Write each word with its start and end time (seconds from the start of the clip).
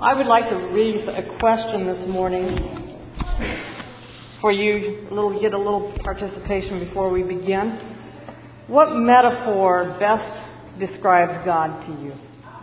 I 0.00 0.12
would 0.12 0.26
like 0.26 0.48
to 0.48 0.56
raise 0.56 1.06
a 1.06 1.38
question 1.38 1.86
this 1.86 2.08
morning 2.08 2.98
for 4.40 4.50
you, 4.50 5.06
a 5.08 5.14
little, 5.14 5.40
get 5.40 5.54
a 5.54 5.58
little 5.58 5.96
participation 6.02 6.80
before 6.80 7.10
we 7.10 7.22
begin. 7.22 7.78
What 8.66 8.96
metaphor 8.96 9.96
best 10.00 10.80
describes 10.80 11.44
God 11.44 11.86
to 11.86 12.02
you? 12.02 12.12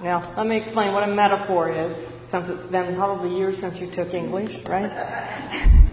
Now, 0.04 0.34
let 0.38 0.46
me 0.46 0.58
explain 0.58 0.92
what 0.92 1.08
a 1.08 1.16
metaphor 1.16 1.72
is, 1.72 1.96
since 2.32 2.48
it's 2.50 2.70
been 2.70 2.96
probably 2.96 3.38
years 3.38 3.56
since 3.62 3.78
you 3.78 3.96
took 3.96 4.14
English, 4.14 4.52
right? 4.68 5.78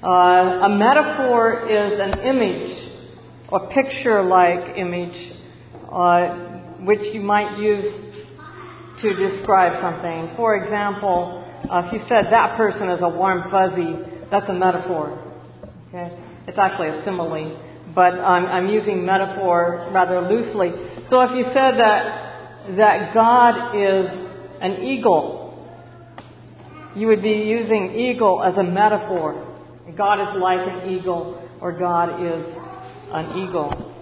Uh, 0.00 0.06
a 0.06 0.68
metaphor 0.68 1.68
is 1.68 1.98
an 1.98 2.20
image, 2.20 2.92
a 3.50 3.66
picture-like 3.74 4.78
image, 4.78 5.32
uh, 5.90 6.28
which 6.84 7.00
you 7.12 7.20
might 7.20 7.58
use 7.58 8.07
to 9.02 9.14
describe 9.14 9.80
something. 9.80 10.36
For 10.36 10.56
example, 10.56 11.44
uh, 11.70 11.82
if 11.86 11.92
you 11.92 12.00
said 12.08 12.26
that 12.30 12.56
person 12.56 12.88
is 12.90 13.00
a 13.02 13.08
warm 13.08 13.50
fuzzy, 13.50 13.96
that's 14.30 14.48
a 14.48 14.54
metaphor. 14.54 15.18
Okay? 15.88 16.16
It's 16.46 16.58
actually 16.58 16.88
a 16.88 17.04
simile, 17.04 17.60
but 17.94 18.14
I'm, 18.14 18.46
I'm 18.46 18.68
using 18.68 19.04
metaphor 19.04 19.88
rather 19.92 20.20
loosely. 20.22 20.70
So 21.10 21.20
if 21.22 21.36
you 21.36 21.44
said 21.52 21.78
that 21.78 22.28
that 22.76 23.14
God 23.14 23.74
is 23.74 24.06
an 24.60 24.84
eagle, 24.84 25.48
you 26.94 27.06
would 27.06 27.22
be 27.22 27.30
using 27.30 27.94
eagle 27.94 28.42
as 28.42 28.56
a 28.58 28.62
metaphor. 28.62 29.44
God 29.96 30.20
is 30.20 30.40
like 30.40 30.60
an 30.60 30.90
eagle, 30.90 31.40
or 31.60 31.72
God 31.72 32.22
is 32.22 32.44
an 33.12 33.38
eagle. 33.38 33.94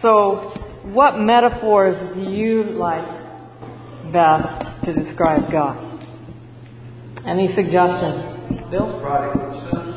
So, 0.00 0.52
what 0.84 1.18
metaphors 1.18 2.14
do 2.14 2.20
you 2.20 2.64
like 2.64 3.23
best 4.12 4.84
to 4.84 4.94
describe 4.94 5.50
God? 5.50 5.76
Any 7.26 7.54
suggestions? 7.54 8.70
Bill? 8.70 9.00
Prodigal 9.00 9.68
son. 9.70 9.94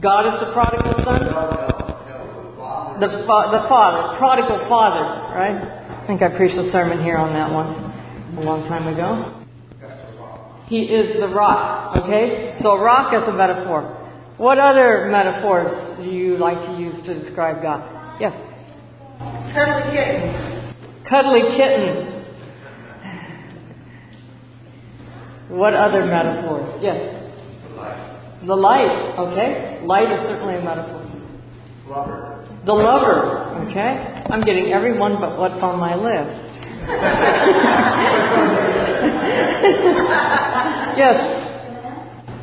God 0.00 0.26
is 0.26 0.40
the 0.40 0.52
prodigal 0.52 1.04
son? 1.04 1.20
The, 3.00 3.08
fa- 3.26 3.50
the 3.52 3.68
father, 3.68 4.16
prodigal 4.18 4.68
father, 4.68 5.04
right? 5.34 5.56
I 5.56 6.06
think 6.06 6.22
I 6.22 6.28
preached 6.36 6.56
a 6.56 6.70
sermon 6.72 7.02
here 7.02 7.16
on 7.16 7.32
that 7.34 7.52
one 7.52 7.66
a 8.38 8.42
long 8.42 8.68
time 8.68 8.86
ago. 8.86 9.42
He 10.68 10.82
is 10.82 11.20
the 11.20 11.28
rock, 11.28 11.96
okay? 11.96 12.56
So 12.62 12.78
rock 12.78 13.12
is 13.14 13.28
a 13.28 13.32
metaphor. 13.32 13.82
What 14.38 14.58
other 14.58 15.08
metaphors 15.10 15.98
do 15.98 16.10
you 16.10 16.36
like 16.38 16.58
to 16.58 16.80
use 16.80 17.04
to 17.06 17.22
describe 17.22 17.62
God? 17.62 18.20
Yes? 18.20 18.32
Cuddly 19.54 19.96
kitten. 19.96 20.74
Cuddly 21.08 21.42
kitten. 21.56 22.15
What 25.48 25.74
other 25.74 26.04
metaphors? 26.04 26.82
Yes? 26.82 26.98
The 28.46 28.54
light, 28.54 29.14
okay? 29.18 29.80
Light 29.84 30.10
is 30.10 30.18
certainly 30.26 30.56
a 30.56 30.62
metaphor. 30.62 31.02
Lover. 31.88 32.32
The 32.66 32.72
lover, 32.72 33.54
okay? 33.70 34.22
I'm 34.28 34.42
getting 34.42 34.72
every 34.72 34.98
one 34.98 35.20
but 35.20 35.38
what's 35.38 35.62
on 35.62 35.78
my 35.78 35.94
list. 35.94 36.42
yes? 40.98 41.16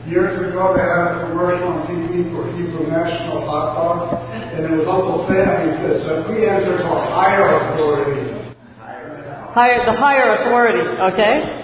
Years 0.07 0.39
ago, 0.47 0.73
they 0.75 0.83
had 0.83 1.15
a 1.15 1.19
commercial 1.27 1.67
on 1.67 1.87
TV 1.87 2.23
for 2.31 2.47
Hebrew 2.55 2.87
National 2.87 3.41
Hot 3.47 3.75
Dog, 3.75 3.99
and 4.31 4.63
it 4.65 4.71
was 4.71 4.87
Uncle 4.87 5.25
Sam. 5.27 5.63
He 5.63 5.71
said, 5.79 6.03
so 6.07 6.11
if 6.23 6.27
we 6.27 6.35
answer 6.47 6.75
to 6.77 6.85
a 6.87 6.89
higher 7.11 7.47
authority. 7.51 8.31
Higher, 9.51 9.83
the 9.85 9.93
higher 9.93 10.35
authority, 10.39 10.83
okay? 11.13 11.62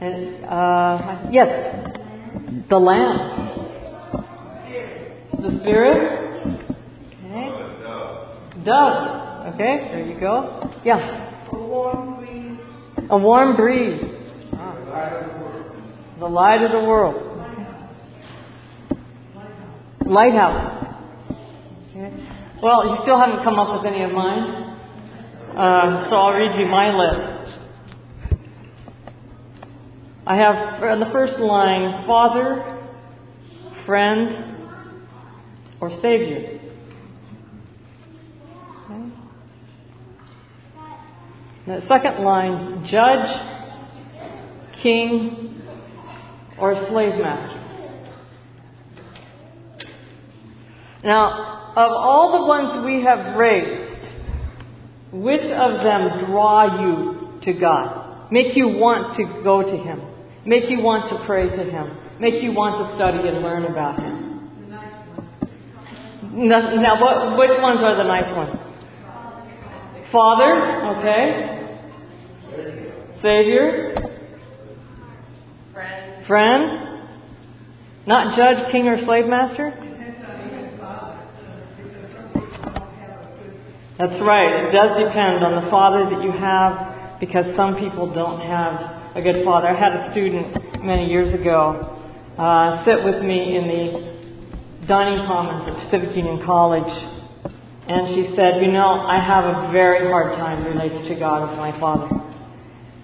And, 0.00 0.44
uh, 0.44 1.28
yes, 1.32 1.48
the 2.68 2.78
Lamb. 2.78 3.38
The 5.40 5.58
Spirit. 5.60 6.18
Okay. 7.24 7.48
Dove. 8.64 9.54
Okay, 9.54 9.88
there 9.92 10.06
you 10.06 10.20
go. 10.20 10.70
Yeah. 10.84 11.48
A 11.52 11.56
warm 11.56 12.16
breeze. 12.16 12.58
A 13.10 13.18
warm 13.18 13.56
breeze. 13.56 14.02
The 16.18 16.26
light 16.26 16.62
of 16.62 16.72
the 16.72 16.86
world. 16.88 17.24
Lighthouse. 20.04 20.96
Okay. 21.90 22.12
Well, 22.62 22.88
you 22.88 22.98
still 23.02 23.18
haven't 23.18 23.44
come 23.44 23.58
up 23.58 23.80
with 23.82 23.92
any 23.92 24.02
of 24.02 24.12
mine. 24.12 24.68
Uh, 25.56 26.10
so 26.10 26.16
I'll 26.16 26.34
read 26.34 26.58
you 26.58 26.66
my 26.66 26.94
list. 26.96 27.37
I 30.28 30.36
have 30.36 30.82
on 30.82 31.00
the 31.00 31.08
first 31.10 31.38
line 31.38 32.04
Father, 32.06 32.84
Friend, 33.86 34.58
or 35.80 35.90
Savior. 36.02 36.60
Okay. 38.84 39.10
The 41.66 41.80
second 41.88 42.22
line 42.22 42.86
Judge, 42.90 44.82
King, 44.82 45.62
or 46.58 46.74
Slave 46.90 47.18
Master. 47.22 47.64
Now, 51.04 51.72
of 51.74 51.90
all 51.90 52.38
the 52.38 52.46
ones 52.46 52.84
we 52.84 53.02
have 53.02 53.34
raised, 53.34 54.12
which 55.10 55.40
of 55.40 55.82
them 55.82 56.26
draw 56.26 56.82
you 56.82 57.40
to 57.44 57.58
God? 57.58 58.30
Make 58.30 58.54
you 58.54 58.68
want 58.68 59.16
to 59.16 59.42
go 59.42 59.62
to 59.62 59.74
Him? 59.74 60.16
Make 60.48 60.70
you 60.70 60.80
want 60.80 61.10
to 61.10 61.26
pray 61.26 61.50
to 61.50 61.62
Him? 61.62 61.94
Make 62.18 62.42
you 62.42 62.52
want 62.52 62.80
to 62.80 62.96
study 62.96 63.28
and 63.28 63.42
learn 63.42 63.66
about 63.66 64.00
Him? 64.00 64.48
The 64.62 64.66
nice 64.68 64.96
ones. 65.12 66.80
Now, 66.80 66.98
what, 66.98 67.36
which 67.36 67.60
ones 67.60 67.80
are 67.82 67.94
the 67.94 68.08
nice 68.08 68.34
ones? 68.34 68.56
Father, 70.10 70.96
okay. 70.96 71.68
Savior, 73.20 73.92
Friends. 75.74 76.26
friend, 76.26 77.10
not 78.06 78.34
judge, 78.34 78.72
king, 78.72 78.88
or 78.88 79.04
slave 79.04 79.26
master. 79.26 79.68
That's 83.98 84.22
right. 84.22 84.64
It 84.64 84.72
does 84.72 84.96
depend 84.96 85.44
on 85.44 85.62
the 85.62 85.70
father 85.70 86.08
that 86.08 86.24
you 86.24 86.32
have 86.32 87.20
because 87.20 87.54
some 87.54 87.76
people 87.76 88.14
don't 88.14 88.40
have 88.40 88.97
a 89.18 89.22
good 89.22 89.44
father. 89.44 89.66
I 89.66 89.74
had 89.74 89.92
a 89.94 90.12
student 90.12 90.84
many 90.84 91.10
years 91.10 91.34
ago 91.34 91.98
uh, 92.38 92.84
sit 92.84 93.02
with 93.02 93.20
me 93.24 93.56
in 93.56 93.66
the 93.66 94.86
dining 94.86 95.26
commons 95.26 95.66
at 95.66 95.74
Pacific 95.82 96.16
Union 96.16 96.40
College, 96.46 96.86
and 97.88 98.14
she 98.14 98.36
said, 98.36 98.62
You 98.62 98.70
know, 98.70 98.86
I 98.86 99.18
have 99.18 99.42
a 99.42 99.72
very 99.72 100.06
hard 100.06 100.38
time 100.38 100.64
relating 100.64 101.02
to 101.12 101.18
God 101.18 101.50
as 101.50 101.58
my 101.58 101.74
father 101.80 102.06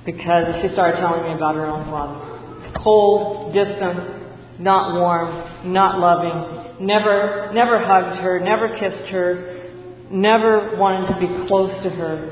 because 0.07 0.63
she 0.63 0.69
started 0.73 0.99
telling 0.99 1.25
me 1.25 1.35
about 1.35 1.57
her 1.57 1.67
own 1.67 1.85
father. 1.91 2.71
Cold, 2.85 3.53
distant, 3.53 4.61
not 4.61 4.95
warm, 4.95 5.73
not 5.73 5.99
loving, 5.99 6.87
never, 6.87 7.51
never 7.53 7.81
hugged 7.85 8.21
her, 8.21 8.39
never 8.39 8.69
kissed 8.79 9.11
her, 9.11 9.73
never 10.13 10.77
wanted 10.79 11.13
to 11.13 11.19
be 11.19 11.49
close 11.49 11.73
to 11.83 11.91
her. 11.91 12.31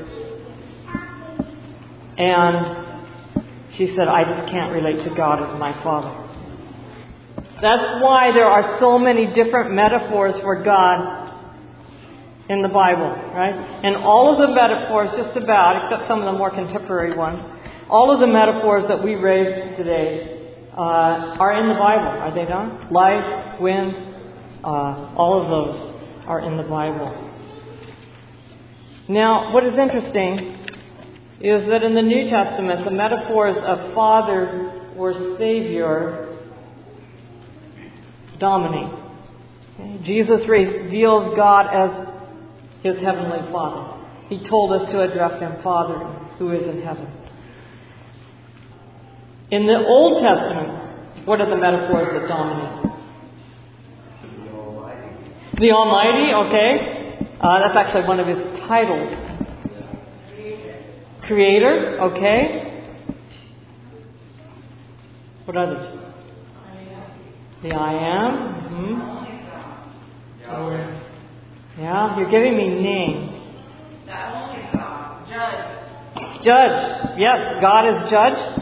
And 2.15 2.82
she 3.77 3.93
said, 3.95 4.07
I 4.07 4.23
just 4.23 4.51
can't 4.51 4.71
relate 4.71 5.03
to 5.07 5.15
God 5.15 5.41
as 5.41 5.59
my 5.59 5.73
father. 5.83 6.23
That's 7.61 8.03
why 8.03 8.31
there 8.33 8.45
are 8.45 8.79
so 8.79 8.99
many 8.99 9.33
different 9.33 9.71
metaphors 9.71 10.35
for 10.41 10.63
God 10.63 11.23
in 12.49 12.61
the 12.61 12.67
Bible, 12.67 13.09
right? 13.33 13.53
And 13.83 13.95
all 13.95 14.33
of 14.33 14.37
the 14.37 14.53
metaphors, 14.53 15.09
just 15.15 15.37
about, 15.41 15.85
except 15.85 16.07
some 16.07 16.19
of 16.19 16.25
the 16.25 16.37
more 16.37 16.49
contemporary 16.49 17.15
ones, 17.15 17.39
all 17.89 18.11
of 18.11 18.19
the 18.19 18.27
metaphors 18.27 18.83
that 18.87 19.01
we 19.01 19.15
raised 19.15 19.77
today 19.77 20.55
uh, 20.75 21.37
are 21.39 21.53
in 21.59 21.69
the 21.69 21.75
Bible, 21.75 22.19
are 22.19 22.33
they 22.33 22.45
not? 22.45 22.91
Light, 22.91 23.61
wind, 23.61 23.95
uh, 24.63 25.15
all 25.15 25.41
of 25.41 25.49
those 25.49 26.25
are 26.27 26.41
in 26.41 26.57
the 26.57 26.63
Bible. 26.63 27.31
Now, 29.07 29.53
what 29.53 29.65
is 29.65 29.77
interesting 29.77 30.52
is 31.43 31.67
that 31.67 31.83
in 31.83 31.93
the 31.93 32.01
New 32.01 32.29
Testament, 32.29 32.85
the 32.85 32.91
metaphors 32.91 33.57
of 33.57 33.93
Father 33.93 34.93
or 34.95 35.13
Savior 35.37 36.39
dominate. 38.39 38.99
Jesus 40.05 40.47
reveals 40.47 41.35
God 41.35 41.67
as 41.67 42.07
his 42.81 42.95
heavenly 43.03 43.51
Father. 43.51 44.01
He 44.29 44.47
told 44.47 44.71
us 44.71 44.89
to 44.91 45.01
address 45.01 45.41
him 45.41 45.61
Father 45.61 45.99
who 46.39 46.51
is 46.51 46.63
in 46.63 46.81
heaven. 46.81 47.11
In 49.51 49.67
the 49.67 49.85
Old 49.85 50.23
Testament, 50.23 51.27
what 51.27 51.41
are 51.41 51.49
the 51.49 51.57
metaphors 51.57 52.07
that 52.13 52.27
dominate? 52.29 52.91
The 54.23 54.51
Almighty. 54.51 55.59
The 55.59 55.71
Almighty, 55.71 56.33
okay. 56.47 57.27
Uh, 57.41 57.59
that's 57.59 57.75
actually 57.75 58.07
one 58.07 58.21
of 58.21 58.27
his 58.27 58.59
titles. 58.65 59.32
Creator, 61.33 61.97
okay. 61.99 62.83
What 65.45 65.57
others? 65.57 65.99
The 67.63 67.69
I 67.73 67.93
am. 68.19 68.53
hmm 68.69 69.23
Yahweh. 70.43 71.01
Yeah, 71.79 72.17
you're 72.19 72.29
giving 72.29 72.55
me 72.55 72.69
names. 72.69 73.31
The 74.05 74.13
only 74.13 74.61
God. 74.73 75.27
Judge. 75.27 76.45
Judge. 76.45 77.17
Yes, 77.17 77.57
God 77.61 77.87
is 77.87 78.11
judge. 78.11 78.61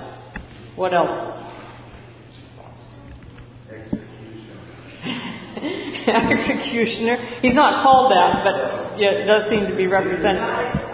What 0.78 0.94
else? 0.94 1.44
Execution. 3.70 4.60
Executioner. 6.08 7.18
He's 7.42 7.54
not 7.54 7.84
called 7.84 8.14
that, 8.14 8.46
but 8.46 8.98
yeah, 8.98 9.12
it 9.12 9.26
does 9.26 9.50
seem 9.50 9.68
to 9.68 9.76
be 9.76 9.88
represented. 9.88 10.88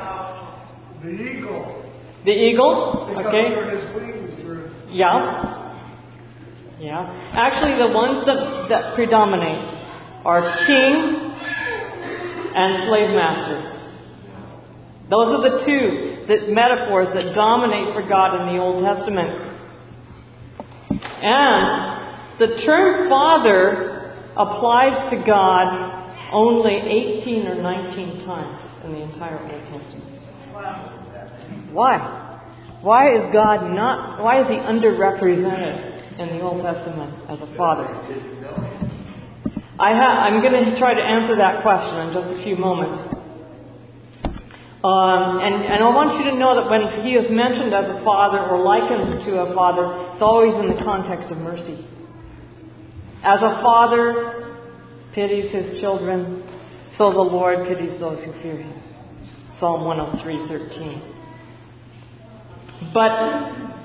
The 1.03 1.09
eagle. 1.09 1.85
The 2.25 2.31
eagle. 2.31 3.05
Because 3.09 3.25
Okay. 3.27 3.47
his 3.69 3.95
wings 3.95 4.45
were 4.45 4.69
Yeah. 4.89 5.63
Yeah. 6.79 7.09
Actually, 7.33 7.77
the 7.87 7.93
ones 7.93 8.25
that, 8.25 8.69
that 8.69 8.95
predominate 8.95 9.77
are 10.25 10.65
king 10.65 11.31
and 12.55 12.87
slave 12.87 13.09
master. 13.15 13.73
Those 15.09 15.39
are 15.39 15.49
the 15.49 15.65
two 15.65 16.25
that 16.27 16.49
metaphors 16.49 17.07
that 17.13 17.33
dominate 17.33 17.93
for 17.93 18.01
God 18.07 18.41
in 18.41 18.55
the 18.55 18.61
Old 18.61 18.83
Testament. 18.83 19.53
And 21.21 22.39
the 22.39 22.61
term 22.65 23.09
father 23.09 24.13
applies 24.35 25.09
to 25.11 25.23
God 25.25 26.29
only 26.31 26.75
18 26.75 27.47
or 27.47 27.55
19 27.55 28.25
times 28.25 28.83
in 28.83 28.91
the 28.93 29.01
entire 29.01 29.39
Old 29.39 29.81
Testament. 29.81 30.16
Why? 31.71 32.17
Why 32.81 33.13
is 33.15 33.33
God 33.33 33.73
not, 33.73 34.23
why 34.23 34.41
is 34.41 34.47
he 34.47 34.55
underrepresented 34.55 36.19
in 36.19 36.37
the 36.37 36.41
Old 36.41 36.63
Testament 36.63 37.13
as 37.29 37.39
a 37.41 37.49
father? 37.57 37.85
I 39.79 39.93
ha- 39.93 40.25
I'm 40.25 40.41
going 40.41 40.53
to 40.53 40.79
try 40.79 40.93
to 40.93 41.01
answer 41.01 41.35
that 41.37 41.61
question 41.61 42.07
in 42.07 42.13
just 42.13 42.39
a 42.39 42.43
few 42.43 42.55
moments. 42.55 43.13
Um, 44.81 45.41
and, 45.41 45.65
and 45.65 45.83
I 45.83 45.89
want 45.89 46.17
you 46.17 46.31
to 46.31 46.37
know 46.37 46.55
that 46.55 46.69
when 46.69 47.03
he 47.03 47.13
is 47.13 47.29
mentioned 47.29 47.73
as 47.73 47.85
a 47.89 48.01
father 48.05 48.39
or 48.39 48.63
likened 48.63 49.25
to 49.25 49.41
a 49.41 49.53
father, 49.53 50.13
it's 50.13 50.21
always 50.21 50.53
in 50.53 50.77
the 50.77 50.81
context 50.85 51.29
of 51.29 51.37
mercy. 51.37 51.85
As 53.21 53.41
a 53.41 53.59
father 53.61 54.57
pities 55.13 55.51
his 55.51 55.81
children, 55.81 56.45
so 56.97 57.11
the 57.11 57.25
Lord 57.25 57.67
pities 57.67 57.99
those 57.99 58.23
who 58.23 58.31
fear 58.41 58.57
him. 58.57 58.86
Psalm 59.59 59.81
103:13. 59.81 61.01
But 62.93 63.75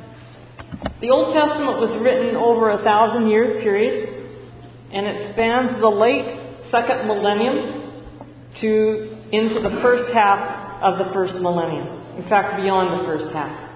the 1.00 1.08
Old 1.08 1.34
Testament 1.34 1.80
was 1.80 1.98
written 2.02 2.36
over 2.36 2.70
a 2.70 2.82
thousand 2.84 3.28
year 3.28 3.60
period, 3.62 4.08
and 4.92 5.06
it 5.06 5.32
spans 5.32 5.80
the 5.80 5.88
late 5.88 6.38
second 6.70 7.06
millennium 7.06 7.90
to 8.60 9.16
into 9.32 9.60
the 9.60 9.80
first 9.80 10.12
half 10.12 10.82
of 10.82 10.98
the 10.98 11.12
first 11.14 11.34
millennium. 11.36 11.88
In 12.18 12.28
fact, 12.28 12.60
beyond 12.60 13.00
the 13.00 13.06
first 13.06 13.32
half. 13.32 13.70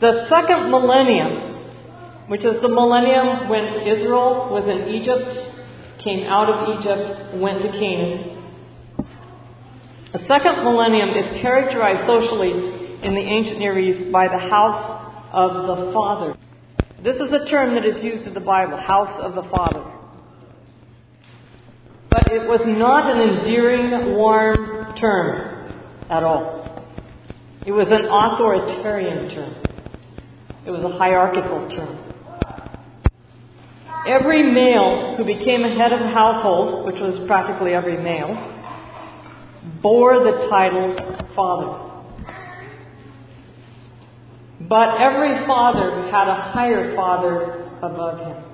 The 0.00 0.26
second 0.28 0.70
millennium, 0.70 2.28
which 2.28 2.44
is 2.44 2.60
the 2.60 2.68
millennium 2.68 3.48
when 3.48 3.88
Israel 3.88 4.50
was 4.50 4.68
in 4.68 4.92
Egypt, 4.92 5.53
came 6.04 6.26
out 6.28 6.48
of 6.52 6.78
Egypt, 6.78 7.40
went 7.40 7.62
to 7.62 7.68
Canaan. 7.72 8.34
The 10.12 10.20
second 10.28 10.62
millennium 10.62 11.08
is 11.10 11.42
characterized 11.42 12.06
socially 12.06 12.52
in 13.02 13.14
the 13.14 13.20
ancient 13.20 13.58
Near 13.58 13.78
East 13.78 14.12
by 14.12 14.28
the 14.28 14.38
house 14.38 15.10
of 15.32 15.66
the 15.66 15.92
Father. 15.92 16.36
This 17.02 17.16
is 17.16 17.32
a 17.32 17.50
term 17.50 17.74
that 17.74 17.84
is 17.84 18.02
used 18.04 18.26
in 18.26 18.34
the 18.34 18.40
Bible, 18.40 18.76
house 18.76 19.20
of 19.20 19.34
the 19.34 19.42
Father. 19.50 19.82
But 22.10 22.30
it 22.30 22.46
was 22.46 22.60
not 22.64 23.10
an 23.10 23.20
endearing, 23.20 24.14
warm 24.14 24.94
term 25.00 25.72
at 26.10 26.22
all. 26.22 26.62
It 27.66 27.72
was 27.72 27.88
an 27.88 28.06
authoritarian 28.06 29.34
term. 29.34 29.54
It 30.66 30.70
was 30.70 30.84
a 30.84 30.96
hierarchical 30.96 31.68
term. 31.70 32.13
Every 34.06 34.52
male 34.52 35.14
who 35.16 35.24
became 35.24 35.64
a 35.64 35.78
head 35.78 35.92
of 35.92 36.00
a 36.00 36.08
household, 36.08 36.86
which 36.86 37.00
was 37.00 37.26
practically 37.26 37.72
every 37.72 37.96
male, 37.96 38.36
bore 39.82 40.18
the 40.18 40.46
title 40.50 40.94
father. 41.34 41.84
But 44.68 45.00
every 45.00 45.46
father 45.46 46.10
had 46.10 46.28
a 46.28 46.52
higher 46.52 46.94
father 46.94 47.70
above 47.82 48.18
him. 48.20 48.44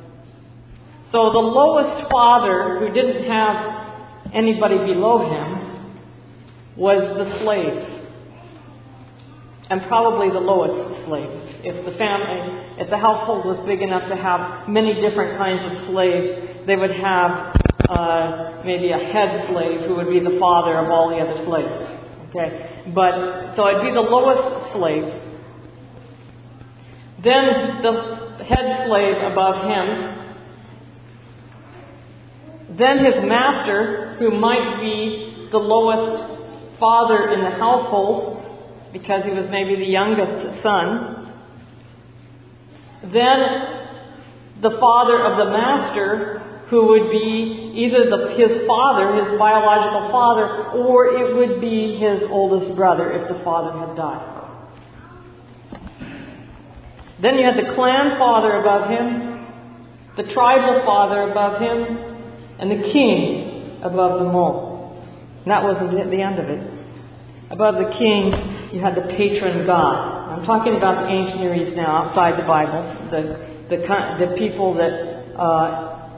So 1.13 1.33
the 1.33 1.39
lowest 1.39 2.09
father, 2.11 2.79
who 2.79 2.93
didn't 2.93 3.25
have 3.29 4.33
anybody 4.33 4.77
below 4.77 5.29
him, 5.29 6.77
was 6.77 7.01
the 7.19 7.43
slave. 7.43 8.07
And 9.69 9.83
probably 9.89 10.31
the 10.31 10.41
lowest 10.41 11.07
slave. 11.07 11.50
If 11.63 11.85
the 11.85 11.93
family, 11.99 12.81
if 12.81 12.89
the 12.89 12.97
household 12.97 13.45
was 13.45 13.61
big 13.67 13.83
enough 13.83 14.09
to 14.09 14.17
have 14.17 14.69
many 14.69 14.95
different 15.01 15.37
kinds 15.37 15.61
of 15.69 15.93
slaves, 15.93 16.67
they 16.67 16.77
would 16.77 16.93
have 16.93 17.53
uh, 17.89 18.63
maybe 18.65 18.93
a 18.93 18.99
head 18.99 19.49
slave 19.51 19.81
who 19.87 19.97
would 19.97 20.09
be 20.09 20.21
the 20.21 20.39
father 20.39 20.79
of 20.79 20.91
all 20.91 21.11
the 21.11 21.17
other 21.17 21.45
slaves. 21.45 22.01
Okay, 22.31 22.93
but 22.95 23.57
so 23.57 23.69
it'd 23.69 23.83
be 23.83 23.93
the 23.93 24.01
lowest 24.01 24.73
slave. 24.73 25.05
Then 27.23 27.83
the 27.83 28.45
head 28.45 28.87
slave 28.87 29.17
above 29.21 29.67
him. 29.69 29.87
Then 32.79 33.05
his 33.05 33.17
master, 33.25 34.17
who 34.19 34.31
might 34.31 34.81
be 34.81 35.49
the 35.51 35.59
lowest 35.59 36.79
father 36.79 37.33
in 37.35 37.43
the 37.43 37.51
household, 37.51 38.41
because 38.93 39.25
he 39.25 39.31
was 39.31 39.47
maybe 39.51 39.75
the 39.77 39.91
youngest 39.91 40.63
son. 40.63 41.20
Then 43.03 44.61
the 44.63 44.77
father 44.79 45.25
of 45.25 45.39
the 45.39 45.53
master, 45.53 46.41
who 46.69 46.87
would 46.89 47.11
be 47.11 47.73
either 47.75 48.11
the, 48.11 48.35
his 48.37 48.67
father, 48.67 49.25
his 49.25 49.39
biological 49.39 50.11
father, 50.11 50.79
or 50.79 51.07
it 51.07 51.35
would 51.37 51.61
be 51.61 51.97
his 51.97 52.23
oldest 52.31 52.77
brother 52.77 53.11
if 53.13 53.29
the 53.29 53.43
father 53.43 53.87
had 53.87 53.97
died. 53.97 54.37
Then 57.21 57.37
you 57.37 57.45
had 57.45 57.57
the 57.57 57.75
clan 57.75 58.19
father 58.19 58.61
above 58.61 58.89
him, 58.89 59.47
the 60.17 60.33
tribal 60.33 60.85
father 60.87 61.31
above 61.31 61.61
him, 61.61 61.97
and 62.59 62.71
the 62.71 62.93
king 62.93 63.81
above 63.83 64.21
them 64.21 64.35
all. 64.35 65.03
And 65.45 65.51
that 65.51 65.63
wasn't 65.63 65.91
the 65.91 66.23
end 66.23 66.39
of 66.39 66.49
it. 66.49 66.71
Above 67.51 67.77
the 67.77 67.91
king, 67.99 68.73
you 68.73 68.81
had 68.81 68.95
the 68.95 69.13
patron 69.17 69.67
god. 69.67 70.20
I'm 70.41 70.47
talking 70.47 70.75
about 70.75 71.05
the 71.05 71.13
ancient 71.13 71.77
now, 71.77 72.09
outside 72.09 72.41
the 72.41 72.47
Bible. 72.47 72.81
The 73.11 73.77
the 73.77 73.77
the 74.25 74.37
people 74.39 74.73
that 74.73 75.37
uh, 75.37 76.09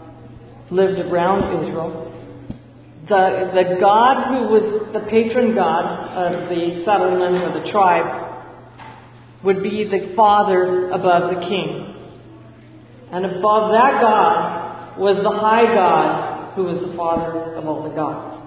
lived 0.71 1.00
around 1.00 1.61
Israel. 1.61 2.07
The 3.09 3.50
the 3.52 3.81
god 3.81 4.29
who 4.29 4.47
was 4.47 4.93
the 4.93 5.00
patron 5.11 5.57
god 5.57 6.07
of 6.14 6.49
the 6.49 6.85
settlement 6.85 7.43
or 7.43 7.64
the 7.64 7.73
tribe 7.73 8.47
would 9.43 9.61
be 9.61 9.88
the 9.91 10.14
father 10.14 10.91
above 10.91 11.35
the 11.35 11.41
king. 11.41 11.97
And 13.11 13.26
above 13.26 13.73
that 13.73 14.00
God 14.00 15.00
was 15.00 15.17
the 15.17 15.37
high 15.37 15.75
God 15.75 16.55
who 16.55 16.62
was 16.62 16.79
the 16.88 16.97
father 16.97 17.57
of 17.57 17.67
all 17.67 17.83
the 17.83 17.97
gods. 17.97 18.38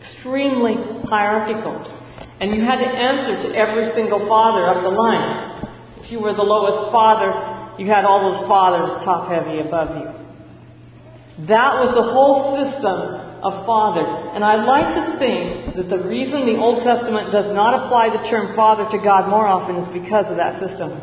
Extremely 0.00 0.76
hierarchical. 1.10 2.05
And 2.40 2.54
you 2.54 2.60
had 2.60 2.76
to 2.76 2.88
answer 2.88 3.48
to 3.48 3.56
every 3.56 3.92
single 3.94 4.28
father 4.28 4.68
up 4.68 4.82
the 4.82 4.92
line. 4.92 6.04
If 6.04 6.12
you 6.12 6.20
were 6.20 6.34
the 6.34 6.44
lowest 6.44 6.92
father, 6.92 7.32
you 7.80 7.88
had 7.88 8.04
all 8.04 8.20
those 8.32 8.46
fathers 8.48 9.04
top 9.04 9.28
heavy 9.28 9.60
above 9.60 9.96
you. 9.96 11.46
That 11.48 11.80
was 11.80 11.92
the 11.96 12.04
whole 12.12 12.56
system 12.56 13.40
of 13.40 13.64
father. 13.64 14.04
And 14.36 14.44
I'd 14.44 14.64
like 14.64 14.88
to 14.96 15.04
think 15.20 15.76
that 15.76 15.88
the 15.88 16.00
reason 16.04 16.44
the 16.44 16.56
Old 16.60 16.84
Testament 16.84 17.32
does 17.32 17.52
not 17.52 17.86
apply 17.86 18.10
the 18.12 18.28
term 18.28 18.56
father 18.56 18.88
to 18.88 18.98
God 19.00 19.28
more 19.28 19.46
often 19.46 19.76
is 19.76 19.88
because 19.92 20.28
of 20.28 20.36
that 20.36 20.60
system. 20.60 21.00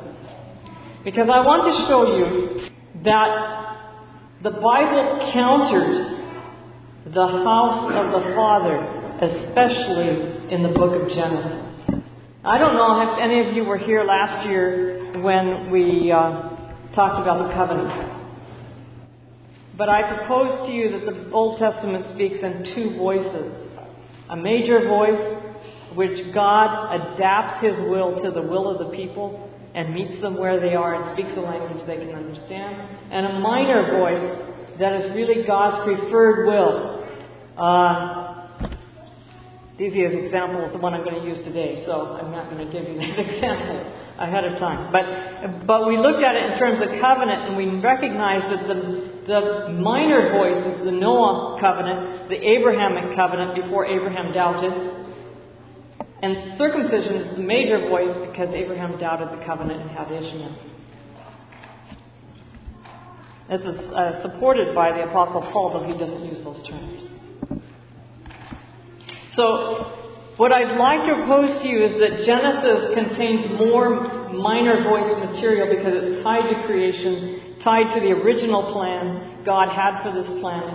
Because 1.03 1.29
I 1.29 1.41
want 1.45 1.65
to 1.69 1.73
show 1.89 2.01
you 2.17 2.69
that 3.03 3.31
the 4.41 4.51
Bible 4.51 5.31
counters 5.33 6.23
the 7.05 7.27
house 7.27 7.91
of 7.91 8.15
the 8.15 8.33
father, 8.33 9.02
especially 9.23 10.53
in 10.53 10.63
the 10.63 10.69
book 10.69 11.01
of 11.01 11.07
Genesis. 11.09 12.01
I 12.43 12.57
don't 12.57 12.75
know 12.75 13.13
if 13.13 13.19
any 13.21 13.47
of 13.47 13.55
you 13.55 13.63
were 13.63 13.77
here 13.77 14.03
last 14.03 14.47
year 14.49 15.21
when 15.21 15.71
we 15.71 16.11
uh, 16.11 16.49
talked 16.93 17.21
about 17.21 17.47
the 17.47 17.53
covenant. 17.53 18.11
But 19.77 19.89
I 19.89 20.17
propose 20.17 20.67
to 20.67 20.73
you 20.73 20.91
that 20.91 21.05
the 21.05 21.31
Old 21.31 21.57
Testament 21.57 22.05
speaks 22.15 22.37
in 22.43 22.75
two 22.75 22.97
voices 22.97 23.59
a 24.29 24.35
major 24.35 24.87
voice 24.87 25.43
which 25.95 26.33
God 26.33 26.95
adapts 26.95 27.63
His 27.63 27.77
will 27.89 28.21
to 28.23 28.31
the 28.31 28.41
will 28.41 28.67
of 28.67 28.87
the 28.87 28.95
people 28.95 29.49
and 29.75 29.93
meets 29.93 30.21
them 30.21 30.37
where 30.37 30.59
they 30.59 30.75
are 30.75 31.01
and 31.01 31.17
speaks 31.17 31.35
a 31.37 31.41
language 31.41 31.85
they 31.87 31.97
can 31.97 32.15
understand, 32.15 32.89
and 33.11 33.25
a 33.25 33.39
minor 33.39 33.97
voice 33.97 34.77
that 34.79 35.01
is 35.01 35.15
really 35.15 35.45
God's 35.45 35.85
preferred 35.85 36.47
will. 36.47 37.05
Uh, 37.57 38.32
the 39.77 39.85
easiest 39.85 40.13
example 40.25 40.61
is 40.65 40.71
the 40.71 40.77
one 40.77 40.93
I'm 40.93 41.03
going 41.03 41.17
to 41.17 41.25
use 41.25 41.43
today, 41.43 41.81
so 41.85 42.13
I'm 42.21 42.29
not 42.29 42.51
going 42.51 42.61
to 42.61 42.69
give 42.69 42.85
you 42.85 42.99
that 43.01 43.17
example 43.17 43.81
ahead 44.19 44.45
of 44.45 44.59
time. 44.59 44.93
But, 44.93 45.65
but 45.65 45.87
we 45.87 45.97
looked 45.97 46.21
at 46.21 46.35
it 46.35 46.53
in 46.53 46.59
terms 46.59 46.77
of 46.77 46.93
covenant, 47.01 47.49
and 47.49 47.57
we 47.57 47.65
recognized 47.81 48.53
that 48.53 48.67
the, 48.69 48.79
the 49.25 49.73
minor 49.73 50.29
voice 50.29 50.77
is 50.77 50.85
the 50.85 50.91
Noah 50.91 51.57
covenant, 51.59 52.29
the 52.29 52.37
Abrahamic 52.37 53.15
covenant 53.15 53.55
before 53.55 53.87
Abraham 53.87 54.31
doubted, 54.31 54.73
and 56.21 56.57
circumcision 56.57 57.15
is 57.17 57.35
the 57.35 57.43
major 57.43 57.89
voice 57.89 58.15
because 58.29 58.53
Abraham 58.53 58.99
doubted 58.99 59.37
the 59.37 59.43
covenant 59.43 59.81
and 59.81 59.89
had 59.89 60.11
Ishmael. 60.11 60.55
This 63.49 63.61
is 63.61 63.91
uh, 63.91 64.21
supported 64.21 64.73
by 64.73 64.93
the 64.93 65.09
Apostle 65.09 65.41
Paul, 65.51 65.73
though 65.73 65.91
he 65.91 65.97
doesn't 65.97 66.25
use 66.25 66.43
those 66.45 66.65
terms. 66.69 67.12
So, 69.35 70.37
what 70.37 70.51
I'd 70.51 70.77
like 70.77 71.09
to 71.09 71.15
propose 71.25 71.61
to 71.61 71.67
you 71.67 71.83
is 71.85 71.97
that 71.97 72.25
Genesis 72.25 72.93
contains 72.93 73.57
more 73.57 74.29
minor 74.29 74.83
voice 74.83 75.09
material 75.25 75.73
because 75.73 75.93
it's 75.93 76.23
tied 76.23 76.53
to 76.53 76.67
creation, 76.67 77.57
tied 77.63 77.93
to 77.95 77.99
the 78.01 78.13
original 78.21 78.73
plan 78.73 79.41
God 79.45 79.69
had 79.73 80.03
for 80.03 80.13
this 80.13 80.29
planet, 80.39 80.73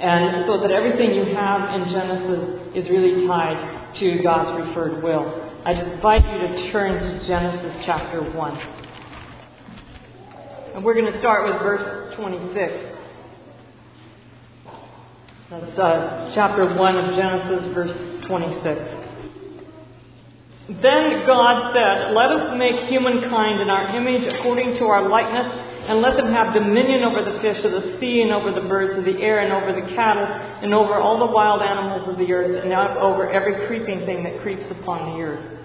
and 0.00 0.46
so 0.46 0.60
that 0.60 0.70
everything 0.70 1.14
you 1.14 1.34
have 1.34 1.70
in 1.74 1.90
Genesis 1.94 2.74
is 2.74 2.90
really 2.90 3.26
tied 3.26 3.94
to 3.98 4.22
God's 4.22 4.66
referred 4.66 5.02
will. 5.02 5.30
I 5.64 5.72
invite 5.72 6.22
you 6.26 6.38
to 6.48 6.72
turn 6.72 6.98
to 6.98 7.26
Genesis 7.26 7.82
chapter 7.86 8.22
1. 8.22 8.58
And 10.74 10.84
we're 10.84 10.94
going 10.94 11.12
to 11.12 11.18
start 11.20 11.46
with 11.46 11.62
verse 11.62 12.14
26. 12.16 12.93
That's 15.50 15.76
uh, 15.78 16.32
chapter 16.34 16.64
1 16.64 16.96
of 16.96 17.16
Genesis, 17.20 17.68
verse 17.76 17.92
26. 18.24 18.64
Then 20.80 21.26
God 21.28 21.76
said, 21.76 22.16
Let 22.16 22.32
us 22.32 22.56
make 22.56 22.88
humankind 22.88 23.60
in 23.60 23.68
our 23.68 23.92
image 23.92 24.24
according 24.32 24.80
to 24.80 24.88
our 24.88 25.06
likeness, 25.06 25.52
and 25.84 26.00
let 26.00 26.16
them 26.16 26.32
have 26.32 26.54
dominion 26.54 27.04
over 27.04 27.20
the 27.20 27.38
fish 27.44 27.60
of 27.60 27.72
the 27.76 28.00
sea, 28.00 28.22
and 28.24 28.32
over 28.32 28.58
the 28.58 28.66
birds 28.66 28.96
of 28.96 29.04
the 29.04 29.20
air, 29.20 29.44
and 29.44 29.52
over 29.52 29.78
the 29.78 29.94
cattle, 29.94 30.24
and 30.24 30.72
over 30.72 30.94
all 30.94 31.18
the 31.20 31.28
wild 31.30 31.60
animals 31.60 32.08
of 32.08 32.16
the 32.16 32.32
earth, 32.32 32.64
and 32.64 32.72
over 32.72 33.30
every 33.30 33.66
creeping 33.68 34.06
thing 34.06 34.24
that 34.24 34.40
creeps 34.40 34.64
upon 34.80 35.12
the 35.12 35.22
earth. 35.22 35.60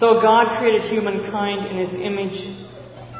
So 0.00 0.22
God 0.22 0.56
created 0.60 0.90
humankind 0.90 1.66
in 1.68 1.76
his 1.76 1.92
image. 1.92 2.40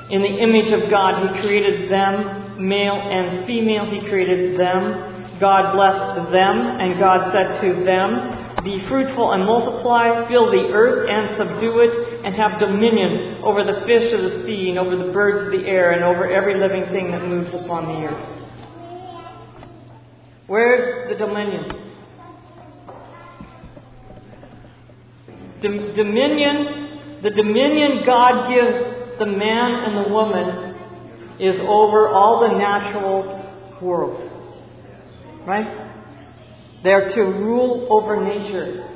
In 0.08 0.22
the 0.24 0.32
image 0.40 0.72
of 0.72 0.88
God, 0.88 1.28
he 1.28 1.42
created 1.44 1.92
them 1.92 2.45
male 2.58 2.96
and 2.96 3.46
female, 3.46 3.86
he 3.90 4.00
created 4.08 4.58
them. 4.58 5.38
God 5.40 5.76
blessed 5.76 6.32
them, 6.32 6.56
and 6.80 6.98
God 6.98 7.32
said 7.32 7.60
to 7.60 7.84
them, 7.84 8.64
Be 8.64 8.80
fruitful 8.88 9.32
and 9.32 9.44
multiply, 9.44 10.26
fill 10.28 10.50
the 10.50 10.72
earth 10.72 11.08
and 11.08 11.36
subdue 11.36 11.80
it, 11.80 12.24
and 12.24 12.34
have 12.34 12.58
dominion 12.58 13.44
over 13.44 13.62
the 13.64 13.84
fish 13.86 14.12
of 14.12 14.20
the 14.22 14.46
sea, 14.46 14.70
and 14.70 14.78
over 14.78 14.96
the 14.96 15.12
birds 15.12 15.46
of 15.46 15.60
the 15.60 15.68
air, 15.68 15.92
and 15.92 16.04
over 16.04 16.30
every 16.32 16.58
living 16.58 16.84
thing 16.92 17.10
that 17.12 17.22
moves 17.22 17.52
upon 17.52 17.84
the 17.86 18.08
earth. 18.08 18.36
Where's 20.46 21.10
the 21.10 21.18
dominion? 21.18 21.86
dominion, 25.60 27.20
the 27.22 27.30
dominion 27.30 28.04
God 28.04 28.48
gives 28.52 29.18
the 29.18 29.26
man 29.26 29.72
and 29.86 30.06
the 30.06 30.12
woman 30.12 30.65
is 31.40 31.60
over 31.60 32.08
all 32.08 32.40
the 32.48 32.58
natural 32.58 33.78
world. 33.82 34.30
Right? 35.46 35.86
They 36.82 36.90
are 36.90 37.14
to 37.14 37.22
rule 37.22 37.88
over 37.90 38.22
nature. 38.22 38.88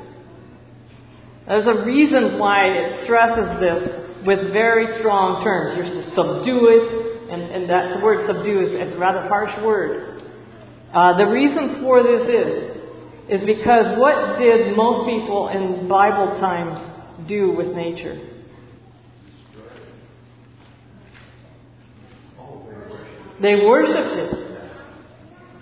There's 1.46 1.66
a 1.66 1.84
reason 1.84 2.38
why 2.38 2.66
it 2.68 3.04
stresses 3.04 3.60
this 3.60 4.26
with 4.26 4.52
very 4.52 4.86
strong 5.00 5.42
terms. 5.42 5.76
You're 5.76 5.86
to 5.86 6.14
subdue 6.14 6.68
it, 6.68 7.32
and, 7.32 7.42
and 7.42 7.70
that's 7.70 7.98
the 7.98 8.04
word 8.04 8.26
subdue 8.26 8.60
is 8.68 8.94
a 8.94 8.98
rather 8.98 9.26
harsh 9.26 9.64
word. 9.64 10.22
Uh, 10.92 11.16
the 11.16 11.26
reason 11.26 11.82
for 11.82 12.02
this 12.02 12.28
is, 12.28 13.40
is 13.40 13.46
because 13.46 13.98
what 13.98 14.38
did 14.38 14.76
most 14.76 15.08
people 15.08 15.48
in 15.48 15.88
Bible 15.88 16.38
times 16.40 17.28
do 17.28 17.52
with 17.52 17.68
nature? 17.74 18.18
They 23.40 23.64
worshipped 23.64 24.16
it. 24.16 24.40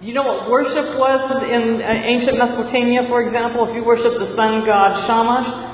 You 0.00 0.14
know 0.14 0.22
what 0.22 0.50
worship 0.50 0.98
was 0.98 1.42
in 1.50 1.82
ancient 1.82 2.38
Mesopotamia, 2.38 3.06
for 3.08 3.22
example? 3.22 3.68
If 3.68 3.74
you 3.74 3.84
worshiped 3.84 4.18
the 4.18 4.34
sun 4.36 4.64
god 4.64 5.06
Shamash, 5.06 5.68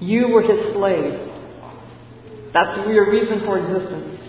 you 0.00 0.28
were 0.28 0.42
his 0.42 0.74
slave. 0.74 1.16
That's 2.52 2.88
your 2.88 3.10
reason 3.10 3.40
for 3.40 3.58
existence. 3.58 4.20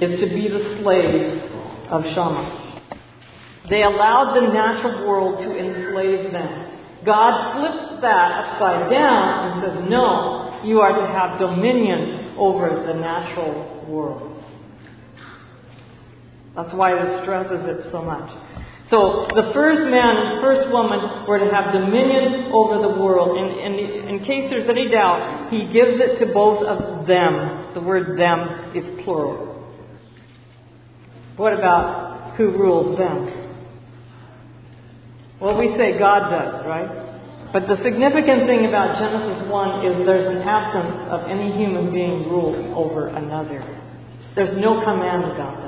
Is 0.00 0.20
to 0.20 0.28
be 0.28 0.48
the 0.48 0.78
slave 0.80 1.42
of 1.90 2.04
Shamash. 2.14 2.68
They 3.70 3.82
allowed 3.82 4.34
the 4.36 4.52
natural 4.52 5.08
world 5.08 5.38
to 5.40 5.58
enslave 5.58 6.32
them. 6.32 6.68
God 7.04 7.56
flips 7.56 8.00
that 8.02 8.44
upside 8.44 8.90
down 8.90 9.52
and 9.52 9.62
says, 9.62 9.90
No, 9.90 10.60
you 10.64 10.80
are 10.80 10.92
to 10.92 11.06
have 11.06 11.38
dominion 11.38 12.36
over 12.36 12.84
the 12.86 12.94
natural 12.94 13.86
world. 13.88 14.37
That's 16.58 16.74
why 16.74 16.90
it 16.90 17.22
stresses 17.22 17.62
it 17.70 17.92
so 17.92 18.02
much. 18.02 18.26
So 18.90 19.30
the 19.30 19.54
first 19.54 19.86
man 19.86 20.16
and 20.18 20.42
first 20.42 20.72
woman 20.72 20.98
were 21.28 21.38
to 21.38 21.46
have 21.54 21.70
dominion 21.70 22.50
over 22.50 22.82
the 22.82 22.98
world. 22.98 23.38
And, 23.38 23.78
and 23.78 24.10
in 24.10 24.18
case 24.26 24.50
there's 24.50 24.68
any 24.68 24.90
doubt, 24.90 25.52
he 25.54 25.70
gives 25.70 26.02
it 26.02 26.18
to 26.18 26.34
both 26.34 26.66
of 26.66 27.06
them. 27.06 27.74
The 27.74 27.80
word 27.80 28.18
them 28.18 28.74
is 28.74 28.82
plural. 29.04 29.70
What 31.36 31.52
about 31.52 32.34
who 32.36 32.50
rules 32.50 32.98
them? 32.98 33.54
Well, 35.40 35.56
we 35.56 35.76
say 35.78 35.96
God 35.96 36.30
does, 36.30 36.66
right? 36.66 37.52
But 37.52 37.68
the 37.68 37.76
significant 37.84 38.50
thing 38.50 38.66
about 38.66 38.98
Genesis 38.98 39.48
1 39.48 39.86
is 39.86 40.06
there's 40.06 40.26
an 40.26 40.42
absence 40.42 41.06
of 41.06 41.30
any 41.30 41.52
human 41.54 41.94
being 41.94 42.26
ruling 42.28 42.74
over 42.74 43.06
another. 43.06 43.62
There's 44.34 44.58
no 44.58 44.82
command 44.82 45.22
about 45.22 45.62
that. 45.62 45.67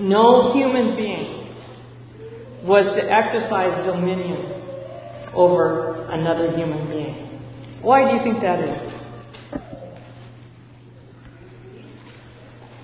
No 0.00 0.52
human 0.54 0.94
being 0.96 1.48
was 2.62 2.86
to 2.94 3.02
exercise 3.02 3.84
dominion 3.86 5.32
over 5.34 6.06
another 6.10 6.56
human 6.56 6.86
being. 6.88 7.82
Why 7.82 8.10
do 8.10 8.16
you 8.16 8.22
think 8.22 8.42
that 8.42 8.60
is? 8.60 8.98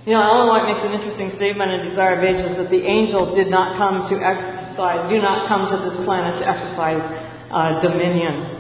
You 0.07 0.13
know, 0.13 0.21
Ellen 0.21 0.49
White 0.49 0.69
makes 0.69 0.85
an 0.85 0.93
interesting 0.93 1.33
statement 1.37 1.71
in 1.73 1.89
Desire 1.89 2.19
of 2.19 2.25
Ages 2.25 2.59
that 2.59 2.69
the 2.69 2.85
angels 2.85 3.35
did 3.35 3.49
not 3.49 3.79
come 3.79 4.11
to 4.11 4.17
exercise, 4.21 5.09
do 5.09 5.17
not 5.17 5.49
come 5.49 5.73
to 5.73 5.89
this 5.89 6.05
planet 6.05 6.39
to 6.41 6.45
exercise 6.45 7.01
uh, 7.51 7.81
dominion 7.81 8.53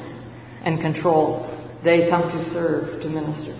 and 0.64 0.80
control. 0.80 1.50
They 1.84 2.08
come 2.08 2.22
to 2.22 2.50
serve, 2.54 3.02
to 3.02 3.08
minister. 3.10 3.52